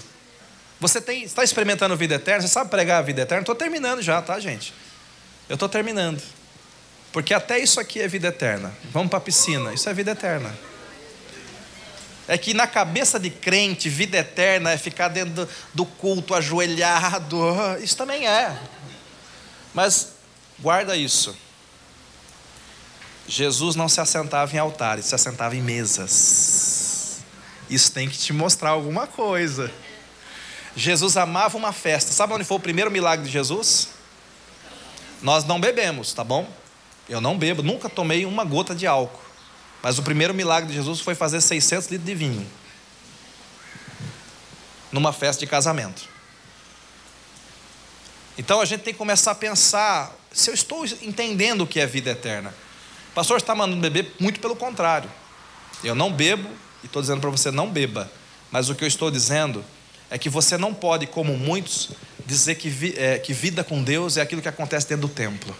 [0.79, 2.43] Você tem, está experimentando vida eterna?
[2.43, 3.41] Você sabe pregar a vida eterna?
[3.41, 4.75] Estou terminando já, tá, gente?
[5.49, 6.23] Eu estou terminando.
[7.13, 8.75] Porque até isso aqui é vida eterna.
[8.93, 9.73] Vamos para a piscina.
[9.73, 10.55] Isso é vida eterna.
[12.29, 17.39] É que na cabeça de crente, vida eterna é ficar dentro do culto ajoelhado.
[17.83, 18.55] Isso também é.
[19.73, 20.13] Mas
[20.61, 21.35] guarda isso.
[23.27, 27.23] Jesus não se assentava em altares, se assentava em mesas.
[27.71, 29.73] Isso tem que te mostrar alguma coisa.
[30.77, 32.13] Jesus amava uma festa.
[32.13, 33.89] Sabe onde foi o primeiro milagre de Jesus?
[35.23, 36.51] Nós não bebemos, tá bom?
[37.09, 39.23] Eu não bebo, nunca tomei uma gota de álcool.
[39.83, 42.47] Mas o primeiro milagre de Jesus foi fazer 600 litros de vinho.
[44.91, 46.09] Numa festa de casamento.
[48.37, 51.87] Então a gente tem que começar a pensar se eu estou entendendo o que é
[51.87, 52.55] vida eterna.
[53.15, 55.09] Pastor está mandando beber, muito pelo contrário.
[55.83, 56.49] Eu não bebo
[56.83, 58.11] e estou dizendo para você não beba.
[58.51, 59.65] Mas o que eu estou dizendo
[60.11, 61.91] é que você não pode, como muitos,
[62.27, 65.55] dizer que, vi, é, que vida com Deus é aquilo que acontece dentro do templo.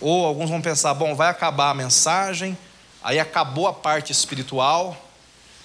[0.00, 2.56] Ou alguns vão pensar, bom, vai acabar a mensagem,
[3.02, 5.00] aí acabou a parte espiritual,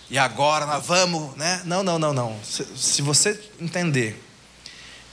[0.10, 1.62] e agora nós vamos, né?
[1.66, 2.40] Não, não, não, não.
[2.44, 4.24] Se, se você entender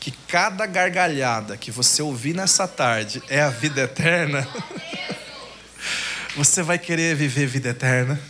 [0.01, 4.47] que cada gargalhada que você ouvir nessa tarde é a vida eterna,
[6.37, 8.21] você vai querer viver vida eterna.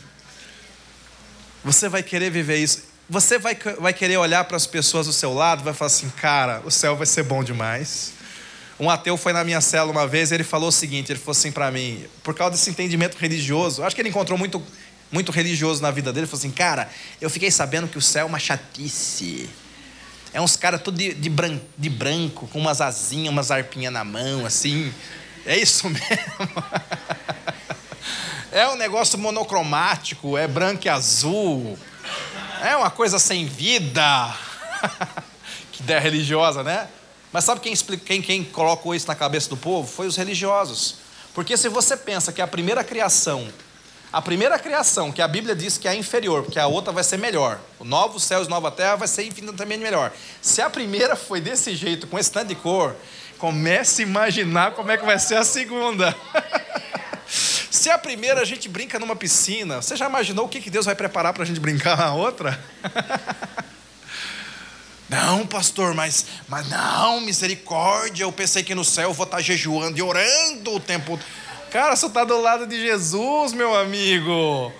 [1.65, 2.85] Você vai querer viver isso.
[3.11, 6.63] Você vai, vai querer olhar para as pessoas do seu lado vai falar assim: cara,
[6.65, 8.13] o céu vai ser bom demais.
[8.79, 11.33] Um ateu foi na minha cela uma vez e ele falou o seguinte: ele falou
[11.33, 14.63] assim para mim, por causa desse entendimento religioso, acho que ele encontrou muito,
[15.11, 16.25] muito religioso na vida dele.
[16.25, 16.89] Ele falou assim: cara,
[17.21, 19.51] eu fiquei sabendo que o céu é uma chatice.
[20.33, 24.05] É uns caras tudo de, de, branco, de branco, com umas asinhas, umas arpinhas na
[24.05, 24.93] mão, assim.
[25.45, 26.07] É isso mesmo.
[28.57, 31.79] É um negócio monocromático, é branco e azul.
[32.63, 34.35] É uma coisa sem vida.
[35.71, 36.89] que ideia religiosa, né?
[37.31, 39.87] Mas sabe quem, explica, quem, quem colocou isso na cabeça do povo?
[39.87, 40.95] Foi os religiosos.
[41.35, 43.47] Porque se você pensa que a primeira criação,
[44.11, 47.19] a primeira criação que a Bíblia diz que é inferior, porque a outra vai ser
[47.19, 50.11] melhor, o novo céus e nova terra vai ser infinitamente melhor.
[50.41, 52.97] Se a primeira foi desse jeito, com esse tanto de cor,
[53.37, 56.17] comece a imaginar como é que vai ser a segunda.
[57.77, 60.95] Se a primeira a gente brinca numa piscina, você já imaginou o que Deus vai
[60.95, 62.59] preparar para a gente brincar na outra?
[65.11, 68.24] Não, pastor, mas, mas não, misericórdia.
[68.24, 71.16] Eu pensei que no céu eu vou estar jejuando e orando o tempo.
[71.70, 74.72] Cara, você está do lado de Jesus, meu amigo.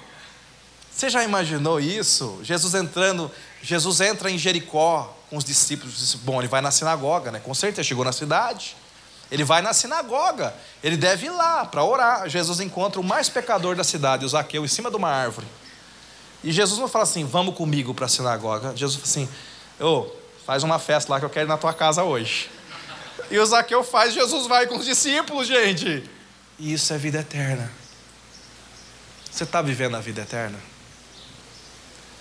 [0.91, 2.41] Você já imaginou isso?
[2.43, 3.31] Jesus entrando,
[3.63, 6.17] Jesus entra em Jericó com os discípulos.
[6.17, 7.39] Bom, ele vai na sinagoga, né?
[7.39, 8.77] Com certeza chegou na cidade.
[9.31, 10.55] Ele vai na sinagoga.
[10.83, 12.29] Ele deve ir lá para orar.
[12.29, 15.47] Jesus encontra o mais pecador da cidade, o Zaqueu, em cima de uma árvore.
[16.45, 18.77] E Jesus não fala assim, vamos comigo para a sinagoga.
[18.77, 19.29] Jesus fala assim,
[19.81, 20.11] ô, oh,
[20.45, 22.51] faz uma festa lá que eu quero ir na tua casa hoje.
[23.31, 26.09] E o Zaqueu faz, Jesus vai com os discípulos, gente.
[26.59, 27.71] E isso é vida eterna.
[29.31, 30.59] Você está vivendo a vida eterna?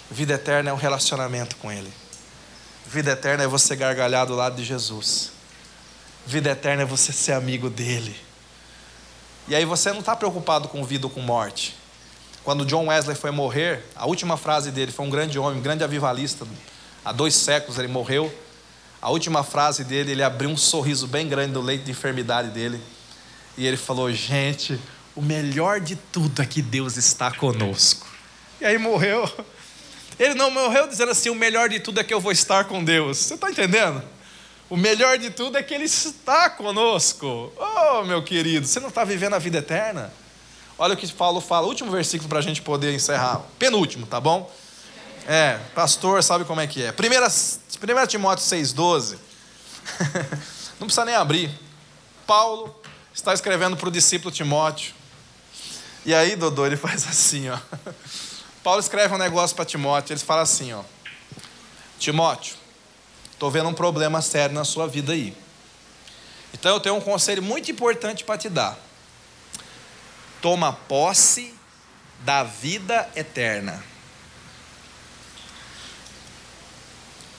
[0.09, 1.91] Vida eterna é um relacionamento com Ele.
[2.85, 5.34] Vida eterna é você gargalhar do lado de Jesus.
[6.25, 8.15] Vida eterna é você ser amigo dele.
[9.47, 11.75] E aí você não está preocupado com vida ou com morte.
[12.43, 15.83] Quando John Wesley foi morrer, a última frase dele foi um grande homem, um grande
[15.83, 16.45] avivalista
[17.05, 18.33] há dois séculos ele morreu.
[18.99, 22.81] A última frase dele, ele abriu um sorriso bem grande no leito de enfermidade dele.
[23.55, 24.79] E ele falou: Gente,
[25.15, 28.07] o melhor de tudo é que Deus está conosco.
[28.59, 29.31] E aí morreu.
[30.17, 32.83] Ele não morreu dizendo assim: O melhor de tudo é que eu vou estar com
[32.83, 33.17] Deus.
[33.17, 34.01] Você está entendendo?
[34.69, 37.51] O melhor de tudo é que Ele está conosco.
[37.57, 40.11] Oh, meu querido, você não está vivendo a vida eterna?
[40.77, 43.41] Olha o que Paulo fala, último versículo para a gente poder encerrar.
[43.59, 44.51] Penúltimo, tá bom?
[45.27, 46.91] É, pastor sabe como é que é.
[46.91, 49.17] 1 Timóteo 6,12.
[50.79, 51.49] Não precisa nem abrir.
[52.27, 52.75] Paulo
[53.13, 54.93] está escrevendo para o discípulo Timóteo.
[56.05, 57.57] E aí, Dodô, ele faz assim, ó.
[58.63, 60.83] Paulo escreve um negócio para Timóteo, ele fala assim, ó.
[61.97, 62.55] Timóteo,
[63.35, 65.35] estou vendo um problema sério na sua vida aí.
[66.53, 68.77] Então eu tenho um conselho muito importante para te dar.
[70.41, 71.53] Toma posse
[72.21, 73.83] da vida eterna.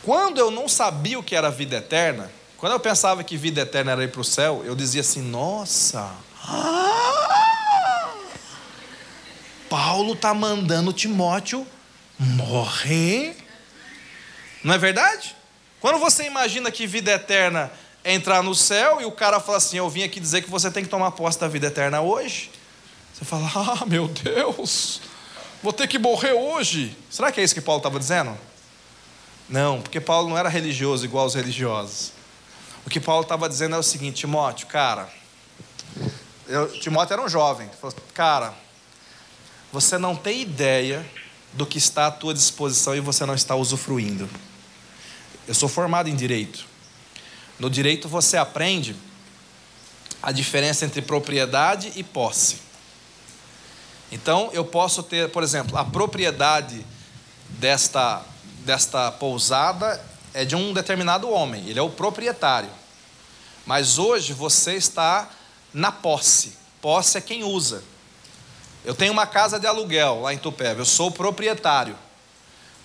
[0.03, 3.93] Quando eu não sabia o que era vida eterna, quando eu pensava que vida eterna
[3.93, 6.13] era ir para o céu, eu dizia assim: nossa,
[6.45, 8.15] ah,
[9.69, 11.67] Paulo está mandando Timóteo
[12.19, 13.37] morrer.
[14.63, 15.35] Não é verdade?
[15.87, 17.71] Quando você imagina que vida eterna
[18.03, 20.69] é entrar no céu e o cara fala assim: Eu vim aqui dizer que você
[20.69, 22.51] tem que tomar posse da vida eterna hoje.
[23.15, 25.01] Você fala: Ah, meu Deus,
[25.63, 26.99] vou ter que morrer hoje.
[27.09, 28.37] Será que é isso que Paulo estava dizendo?
[29.49, 32.11] Não, porque Paulo não era religioso igual os religiosos.
[32.85, 35.09] O que Paulo estava dizendo é o seguinte: Timóteo, cara,
[36.49, 37.71] eu, Timóteo era um jovem.
[37.81, 38.55] Falou, cara,
[39.73, 41.09] você não tem ideia
[41.53, 44.29] do que está à tua disposição e você não está usufruindo.
[45.47, 46.67] Eu sou formado em direito.
[47.59, 48.97] No direito você aprende
[50.23, 52.59] a diferença entre propriedade e posse.
[54.11, 56.85] Então eu posso ter, por exemplo, a propriedade
[57.49, 58.23] desta,
[58.65, 62.71] desta pousada é de um determinado homem, ele é o proprietário.
[63.65, 65.29] Mas hoje você está
[65.73, 66.53] na posse.
[66.81, 67.83] Posse é quem usa.
[68.85, 71.97] Eu tenho uma casa de aluguel lá em Tupéva, eu sou o proprietário.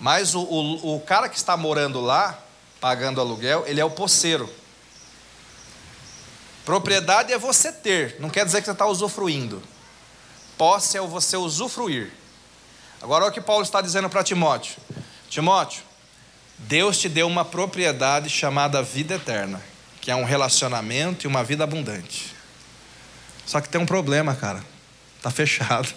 [0.00, 2.41] Mas o, o, o cara que está morando lá,
[2.82, 4.52] pagando aluguel, ele é o posseiro.
[6.64, 9.62] Propriedade é você ter, não quer dizer que você está usufruindo.
[10.58, 12.10] Posse é você usufruir.
[13.00, 14.74] Agora, olha o que Paulo está dizendo para Timóteo:
[15.30, 15.82] Timóteo,
[16.58, 19.62] Deus te deu uma propriedade chamada vida eterna,
[20.00, 22.34] que é um relacionamento e uma vida abundante.
[23.46, 24.64] Só que tem um problema, cara.
[25.18, 25.88] Está fechado.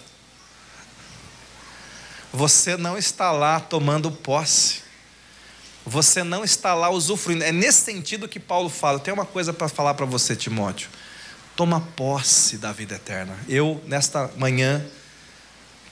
[2.32, 4.85] Você não está lá tomando posse.
[5.86, 7.44] Você não está lá usufruindo.
[7.44, 8.98] É nesse sentido que Paulo fala.
[8.98, 10.90] Tem uma coisa para falar para você, Timóteo.
[11.54, 13.38] Toma posse da vida eterna.
[13.48, 14.84] Eu, nesta manhã,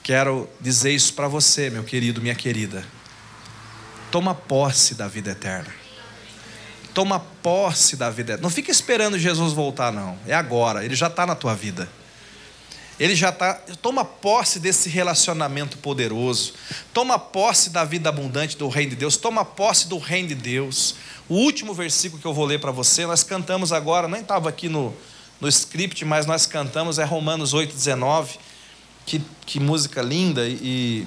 [0.03, 2.85] quero dizer isso para você, meu querido, minha querida.
[4.11, 5.73] Toma posse da vida eterna.
[6.93, 8.43] Toma posse da vida eterna.
[8.43, 10.19] Não fica esperando Jesus voltar, não.
[10.27, 10.83] É agora.
[10.83, 11.89] Ele já está na tua vida.
[12.99, 13.55] Ele já está.
[13.81, 16.53] Toma posse desse relacionamento poderoso.
[16.93, 19.17] Toma posse da vida abundante do Reino de Deus.
[19.17, 20.95] Toma posse do Reino de Deus.
[21.27, 24.69] O último versículo que eu vou ler para você, nós cantamos agora, nem estava aqui
[24.69, 24.95] no,
[25.41, 28.37] no script, mas nós cantamos, é Romanos 8,19.
[29.05, 31.05] Que, que música linda e,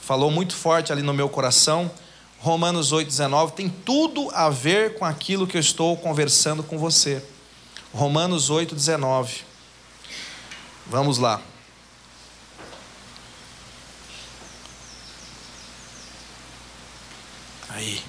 [0.00, 1.90] falou muito forte ali no meu coração.
[2.38, 7.22] Romanos 8,19 tem tudo a ver com aquilo que eu estou conversando com você.
[7.92, 9.53] Romanos 8,19.
[10.86, 11.40] Vamos lá.
[17.70, 18.02] Aí.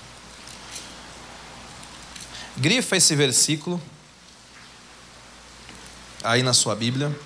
[2.57, 3.81] Grifa esse versículo
[6.23, 7.17] aí na sua Bíblia.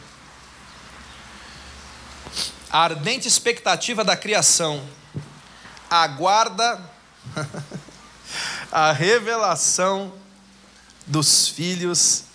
[2.71, 4.87] A ardente expectativa da criação
[5.89, 6.79] aguarda
[8.71, 10.13] a revelação
[11.07, 12.25] dos filhos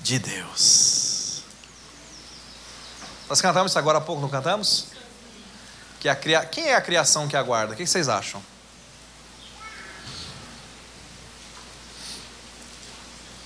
[0.00, 1.09] de Deus.
[3.30, 4.88] Nós cantamos isso agora há pouco, não cantamos?
[6.00, 6.44] Que a cria...
[6.44, 7.74] Quem é a criação que aguarda?
[7.74, 8.42] O que vocês acham?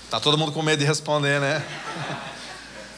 [0.09, 1.63] Tá todo mundo com medo de responder, né?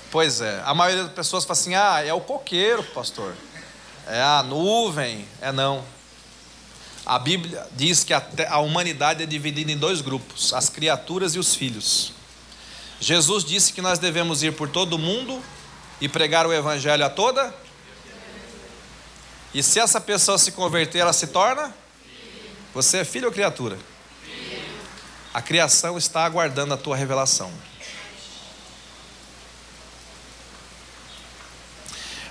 [0.09, 3.35] Pois é, a maioria das pessoas fala assim: ah, é o coqueiro, pastor.
[4.07, 5.29] É a nuvem.
[5.43, 5.85] É não.
[7.05, 11.39] A Bíblia diz que a, a humanidade é dividida em dois grupos: as criaturas e
[11.39, 12.13] os filhos.
[13.01, 15.43] Jesus disse que nós devemos ir por todo o mundo
[16.01, 17.55] e pregar o evangelho a toda?
[19.55, 21.75] E se essa pessoa se converter, ela se torna?
[22.75, 23.79] Você é filho ou criatura?
[25.33, 27.51] A criação está aguardando a tua revelação.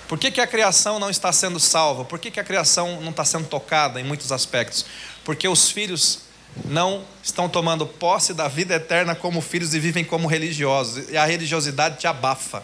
[0.07, 2.05] Por que, que a criação não está sendo salva?
[2.05, 4.85] Por que, que a criação não está sendo tocada em muitos aspectos?
[5.23, 6.19] Porque os filhos
[6.63, 11.09] não estão tomando posse da vida eterna como filhos e vivem como religiosos.
[11.09, 12.63] E a religiosidade te abafa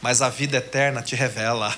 [0.00, 1.76] mas a vida eterna te revela.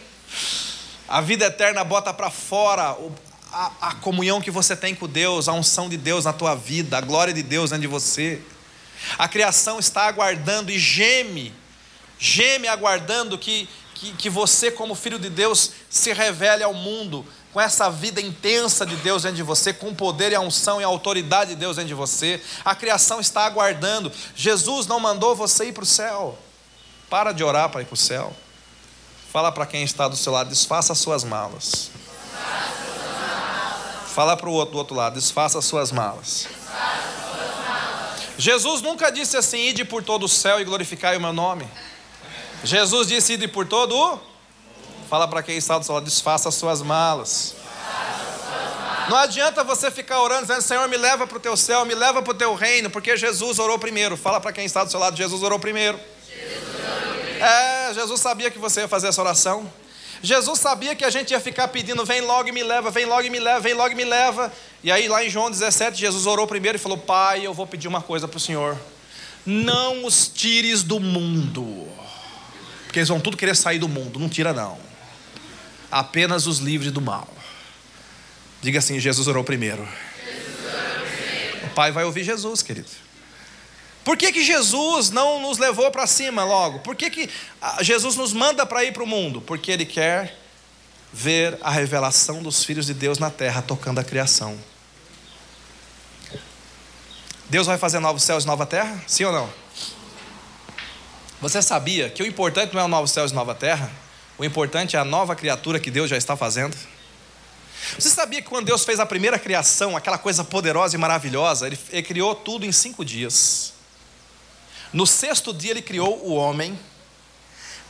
[1.08, 2.96] a vida eterna bota para fora
[3.52, 6.98] a, a, comunhão que você tem com Deus, a unção de Deus na tua vida,
[6.98, 8.40] a glória de Deus dentro de você.
[9.18, 11.54] A criação está aguardando e geme,
[12.18, 17.60] geme aguardando que, que, que você, como filho de Deus, se revele ao mundo com
[17.60, 20.84] essa vida intensa de Deus dentro de você, com o poder e a unção e
[20.84, 22.40] a autoridade de Deus dentro de você.
[22.64, 24.12] A criação está aguardando.
[24.36, 26.38] Jesus não mandou você ir para o céu.
[27.10, 28.32] Para de orar para ir para o céu.
[29.32, 31.90] Fala para quem está do seu lado, desfaça as suas malas.
[34.14, 36.48] Fala para o outro do outro lado, desfaça as suas malas.
[38.38, 41.68] Jesus nunca disse assim: ide por todo o céu e glorificai o meu nome.
[42.64, 44.18] Jesus disse: ide por todo o.
[45.08, 47.56] Fala para quem está do seu lado, desfaça as suas malas.
[49.08, 52.22] Não adianta você ficar orando, dizendo: Senhor, me leva para o teu céu, me leva
[52.22, 54.16] para o teu reino, porque Jesus orou primeiro.
[54.16, 55.98] Fala para quem está do seu lado: Jesus orou primeiro.
[57.40, 59.70] É, Jesus sabia que você ia fazer essa oração.
[60.22, 63.22] Jesus sabia que a gente ia ficar pedindo: vem logo e me leva, vem logo
[63.22, 64.52] e me leva, vem logo e me leva.
[64.84, 67.88] E aí, lá em João 17, Jesus orou primeiro e falou: Pai, eu vou pedir
[67.88, 68.78] uma coisa para o Senhor.
[69.46, 71.88] Não os tires do mundo,
[72.84, 74.20] porque eles vão tudo querer sair do mundo.
[74.20, 74.78] Não tira, não.
[75.90, 77.26] Apenas os livres do mal.
[78.60, 79.88] Diga assim: Jesus orou primeiro.
[80.22, 81.66] Jesus orou primeiro.
[81.66, 83.09] O Pai vai ouvir Jesus, querido.
[84.04, 86.78] Por que, que Jesus não nos levou para cima logo?
[86.80, 87.28] Por que, que
[87.60, 89.40] ah, Jesus nos manda para ir para o mundo?
[89.40, 90.38] Porque Ele quer
[91.12, 94.58] ver a revelação dos filhos de Deus na terra tocando a criação.
[97.48, 99.02] Deus vai fazer novos céus e nova terra?
[99.06, 99.50] Sim ou não?
[101.40, 103.90] Você sabia que o importante não é o novo céus e nova terra?
[104.38, 106.76] O importante é a nova criatura que Deus já está fazendo?
[107.98, 111.78] Você sabia que quando Deus fez a primeira criação, aquela coisa poderosa e maravilhosa, Ele,
[111.90, 113.79] ele criou tudo em cinco dias.
[114.92, 116.78] No sexto dia Ele criou o homem,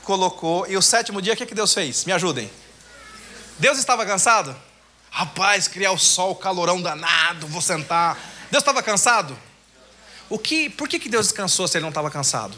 [0.05, 2.05] colocou, e o sétimo dia o que, que Deus fez?
[2.05, 2.51] Me ajudem.
[3.59, 4.57] Deus estava cansado?
[5.11, 8.19] Rapaz, criar o sol, calorão danado, vou sentar.
[8.51, 9.37] Deus estava cansado?
[10.29, 12.57] O que, por que, que Deus descansou se ele não estava cansado?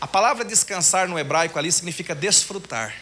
[0.00, 2.94] A palavra descansar no hebraico ali significa desfrutar.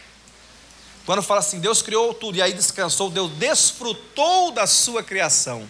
[1.05, 5.67] Quando fala assim, Deus criou tudo e aí descansou, Deus desfrutou da sua criação.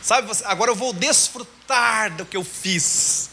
[0.00, 3.28] Sabe, agora eu vou desfrutar do que eu fiz.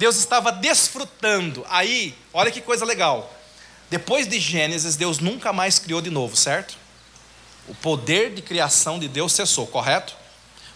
[0.00, 1.62] Deus estava desfrutando.
[1.68, 3.30] Aí, olha que coisa legal.
[3.90, 6.74] Depois de Gênesis, Deus nunca mais criou de novo, certo?
[7.68, 10.16] O poder de criação de Deus cessou, correto?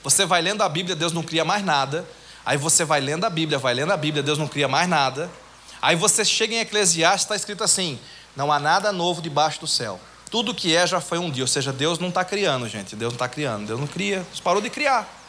[0.02, 2.06] Você vai lendo a Bíblia, Deus não cria mais nada.
[2.44, 5.30] Aí você vai lendo a Bíblia, vai lendo a Bíblia, Deus não cria mais nada.
[5.80, 7.98] Aí você chega em Eclesiastes, está escrito assim:
[8.36, 9.98] não há nada novo debaixo do céu.
[10.30, 11.44] Tudo que é já foi um dia.
[11.44, 12.94] Ou seja, Deus não está criando, gente.
[12.94, 13.66] Deus não está criando.
[13.66, 14.18] Deus não cria.
[14.18, 15.23] Deus parou de criar.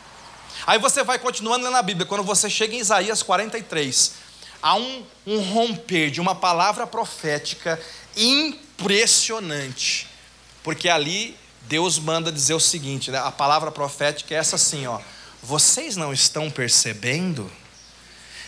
[0.67, 2.07] Aí você vai continuando lendo a Bíblia.
[2.07, 4.13] Quando você chega em Isaías 43,
[4.61, 7.79] há um, um romper de uma palavra profética
[8.17, 10.07] impressionante.
[10.63, 13.19] Porque ali Deus manda dizer o seguinte, né?
[13.19, 14.99] a palavra profética é essa assim, ó.
[15.43, 17.51] Vocês não estão percebendo?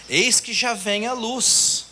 [0.10, 1.86] Eis que já vem a luz,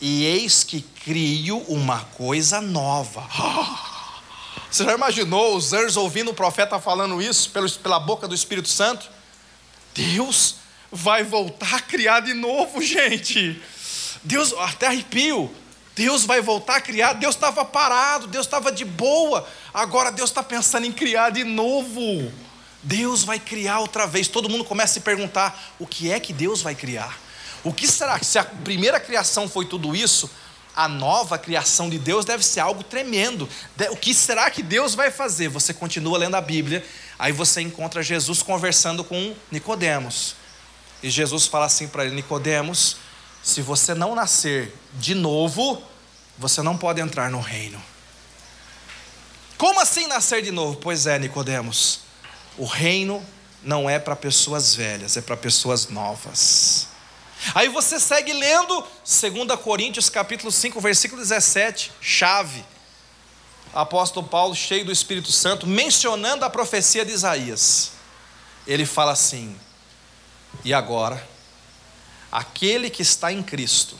[0.00, 3.26] e eis que crio uma coisa nova.
[4.70, 7.50] Você já imaginou os anjos ouvindo o profeta falando isso
[7.82, 9.15] pela boca do Espírito Santo?
[9.96, 10.56] Deus
[10.92, 13.60] vai voltar a criar de novo, gente.
[14.22, 15.50] Deus, até arrepio.
[15.94, 17.14] Deus vai voltar a criar.
[17.14, 19.48] Deus estava parado, Deus estava de boa.
[19.72, 22.30] Agora Deus está pensando em criar de novo.
[22.82, 24.28] Deus vai criar outra vez.
[24.28, 27.18] Todo mundo começa a se perguntar: o que é que Deus vai criar?
[27.64, 30.30] O que será que, se a primeira criação foi tudo isso,
[30.76, 33.48] a nova criação de Deus deve ser algo tremendo.
[33.90, 35.48] O que será que Deus vai fazer?
[35.48, 36.84] Você continua lendo a Bíblia,
[37.18, 40.36] aí você encontra Jesus conversando com Nicodemos.
[41.02, 42.98] E Jesus fala assim para ele: Nicodemos,
[43.42, 45.82] se você não nascer de novo,
[46.36, 47.82] você não pode entrar no reino.
[49.56, 50.76] Como assim nascer de novo?
[50.76, 52.00] Pois é, Nicodemos.
[52.58, 53.24] O reino
[53.62, 56.88] não é para pessoas velhas, é para pessoas novas.
[57.54, 62.64] Aí você segue lendo 2 Coríntios capítulo 5, versículo 17, chave.
[63.74, 67.92] Apóstolo Paulo, cheio do Espírito Santo, mencionando a profecia de Isaías.
[68.66, 69.54] Ele fala assim:
[70.64, 71.22] "E agora,
[72.30, 73.98] Aquele que está em Cristo,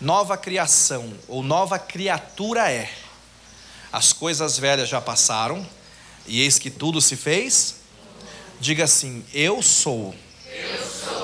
[0.00, 2.90] nova criação ou nova criatura é.
[3.92, 5.68] As coisas velhas já passaram,
[6.26, 7.76] e eis que tudo se fez.
[8.60, 10.27] Diga assim: Eu sou, Eu sou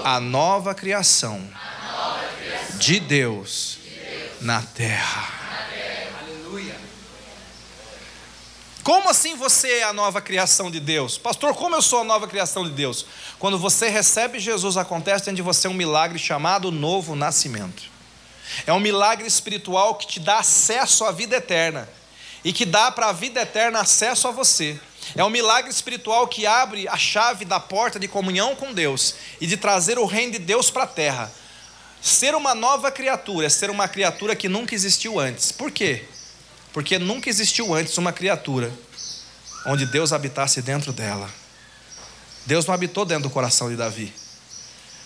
[0.04, 5.44] a, nova criação, a nova criação de Deus, de Deus na terra.
[8.84, 11.16] Como assim você é a nova criação de Deus?
[11.16, 13.06] Pastor, como eu sou a nova criação de Deus?
[13.38, 17.84] Quando você recebe Jesus, acontece dentro de você um milagre chamado novo nascimento.
[18.66, 21.88] É um milagre espiritual que te dá acesso à vida eterna
[22.44, 24.78] e que dá para a vida eterna acesso a você.
[25.14, 29.46] É um milagre espiritual que abre a chave da porta de comunhão com Deus e
[29.46, 31.32] de trazer o reino de Deus para a terra.
[32.00, 35.52] Ser uma nova criatura é ser uma criatura que nunca existiu antes.
[35.52, 36.04] Por quê?
[36.72, 38.72] Porque nunca existiu antes uma criatura
[39.66, 41.28] onde Deus habitasse dentro dela.
[42.46, 44.12] Deus não habitou dentro do coração de Davi.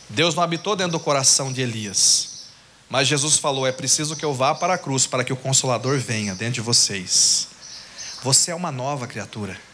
[0.08, 2.48] Deus não habitou dentro do coração de Elias.
[2.88, 5.98] Mas Jesus falou: é preciso que eu vá para a cruz para que o Consolador
[5.98, 7.48] venha dentro de vocês.
[8.22, 9.67] Você é uma nova criatura.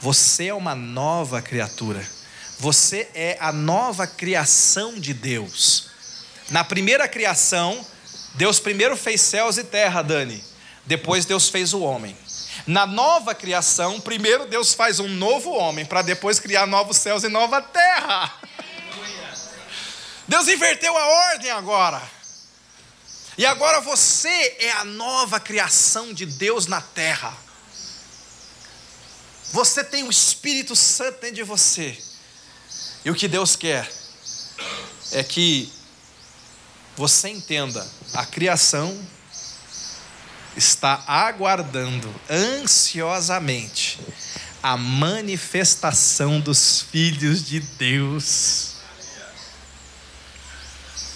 [0.00, 2.02] Você é uma nova criatura.
[2.58, 5.90] Você é a nova criação de Deus.
[6.50, 7.86] Na primeira criação,
[8.34, 10.42] Deus primeiro fez céus e terra, Dani.
[10.86, 12.16] Depois Deus fez o homem.
[12.66, 17.28] Na nova criação, primeiro Deus faz um novo homem, para depois criar novos céus e
[17.28, 18.34] nova terra.
[20.26, 22.00] Deus inverteu a ordem agora.
[23.36, 27.49] E agora você é a nova criação de Deus na terra.
[29.52, 31.98] Você tem o Espírito Santo dentro de você.
[33.04, 33.90] E o que Deus quer
[35.12, 35.72] é que
[36.96, 38.96] você entenda a criação
[40.56, 43.98] está aguardando ansiosamente
[44.62, 48.68] a manifestação dos filhos de Deus.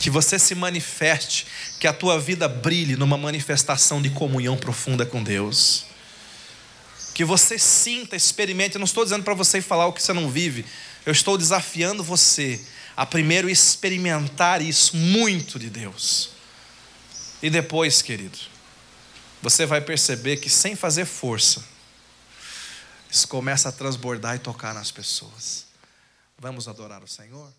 [0.01, 1.47] que você se manifeste,
[1.81, 5.87] que a tua vida brilhe numa manifestação de comunhão profunda com Deus.
[7.15, 8.75] Que você sinta, experimente.
[8.75, 10.67] Eu não estou dizendo para você falar o que você não vive.
[11.07, 12.61] Eu estou desafiando você
[12.97, 16.31] a primeiro experimentar isso muito de Deus.
[17.43, 18.39] E depois, querido,
[19.41, 21.65] você vai perceber que sem fazer força,
[23.11, 25.67] isso começa a transbordar e tocar nas pessoas.
[26.39, 27.53] Vamos adorar o Senhor?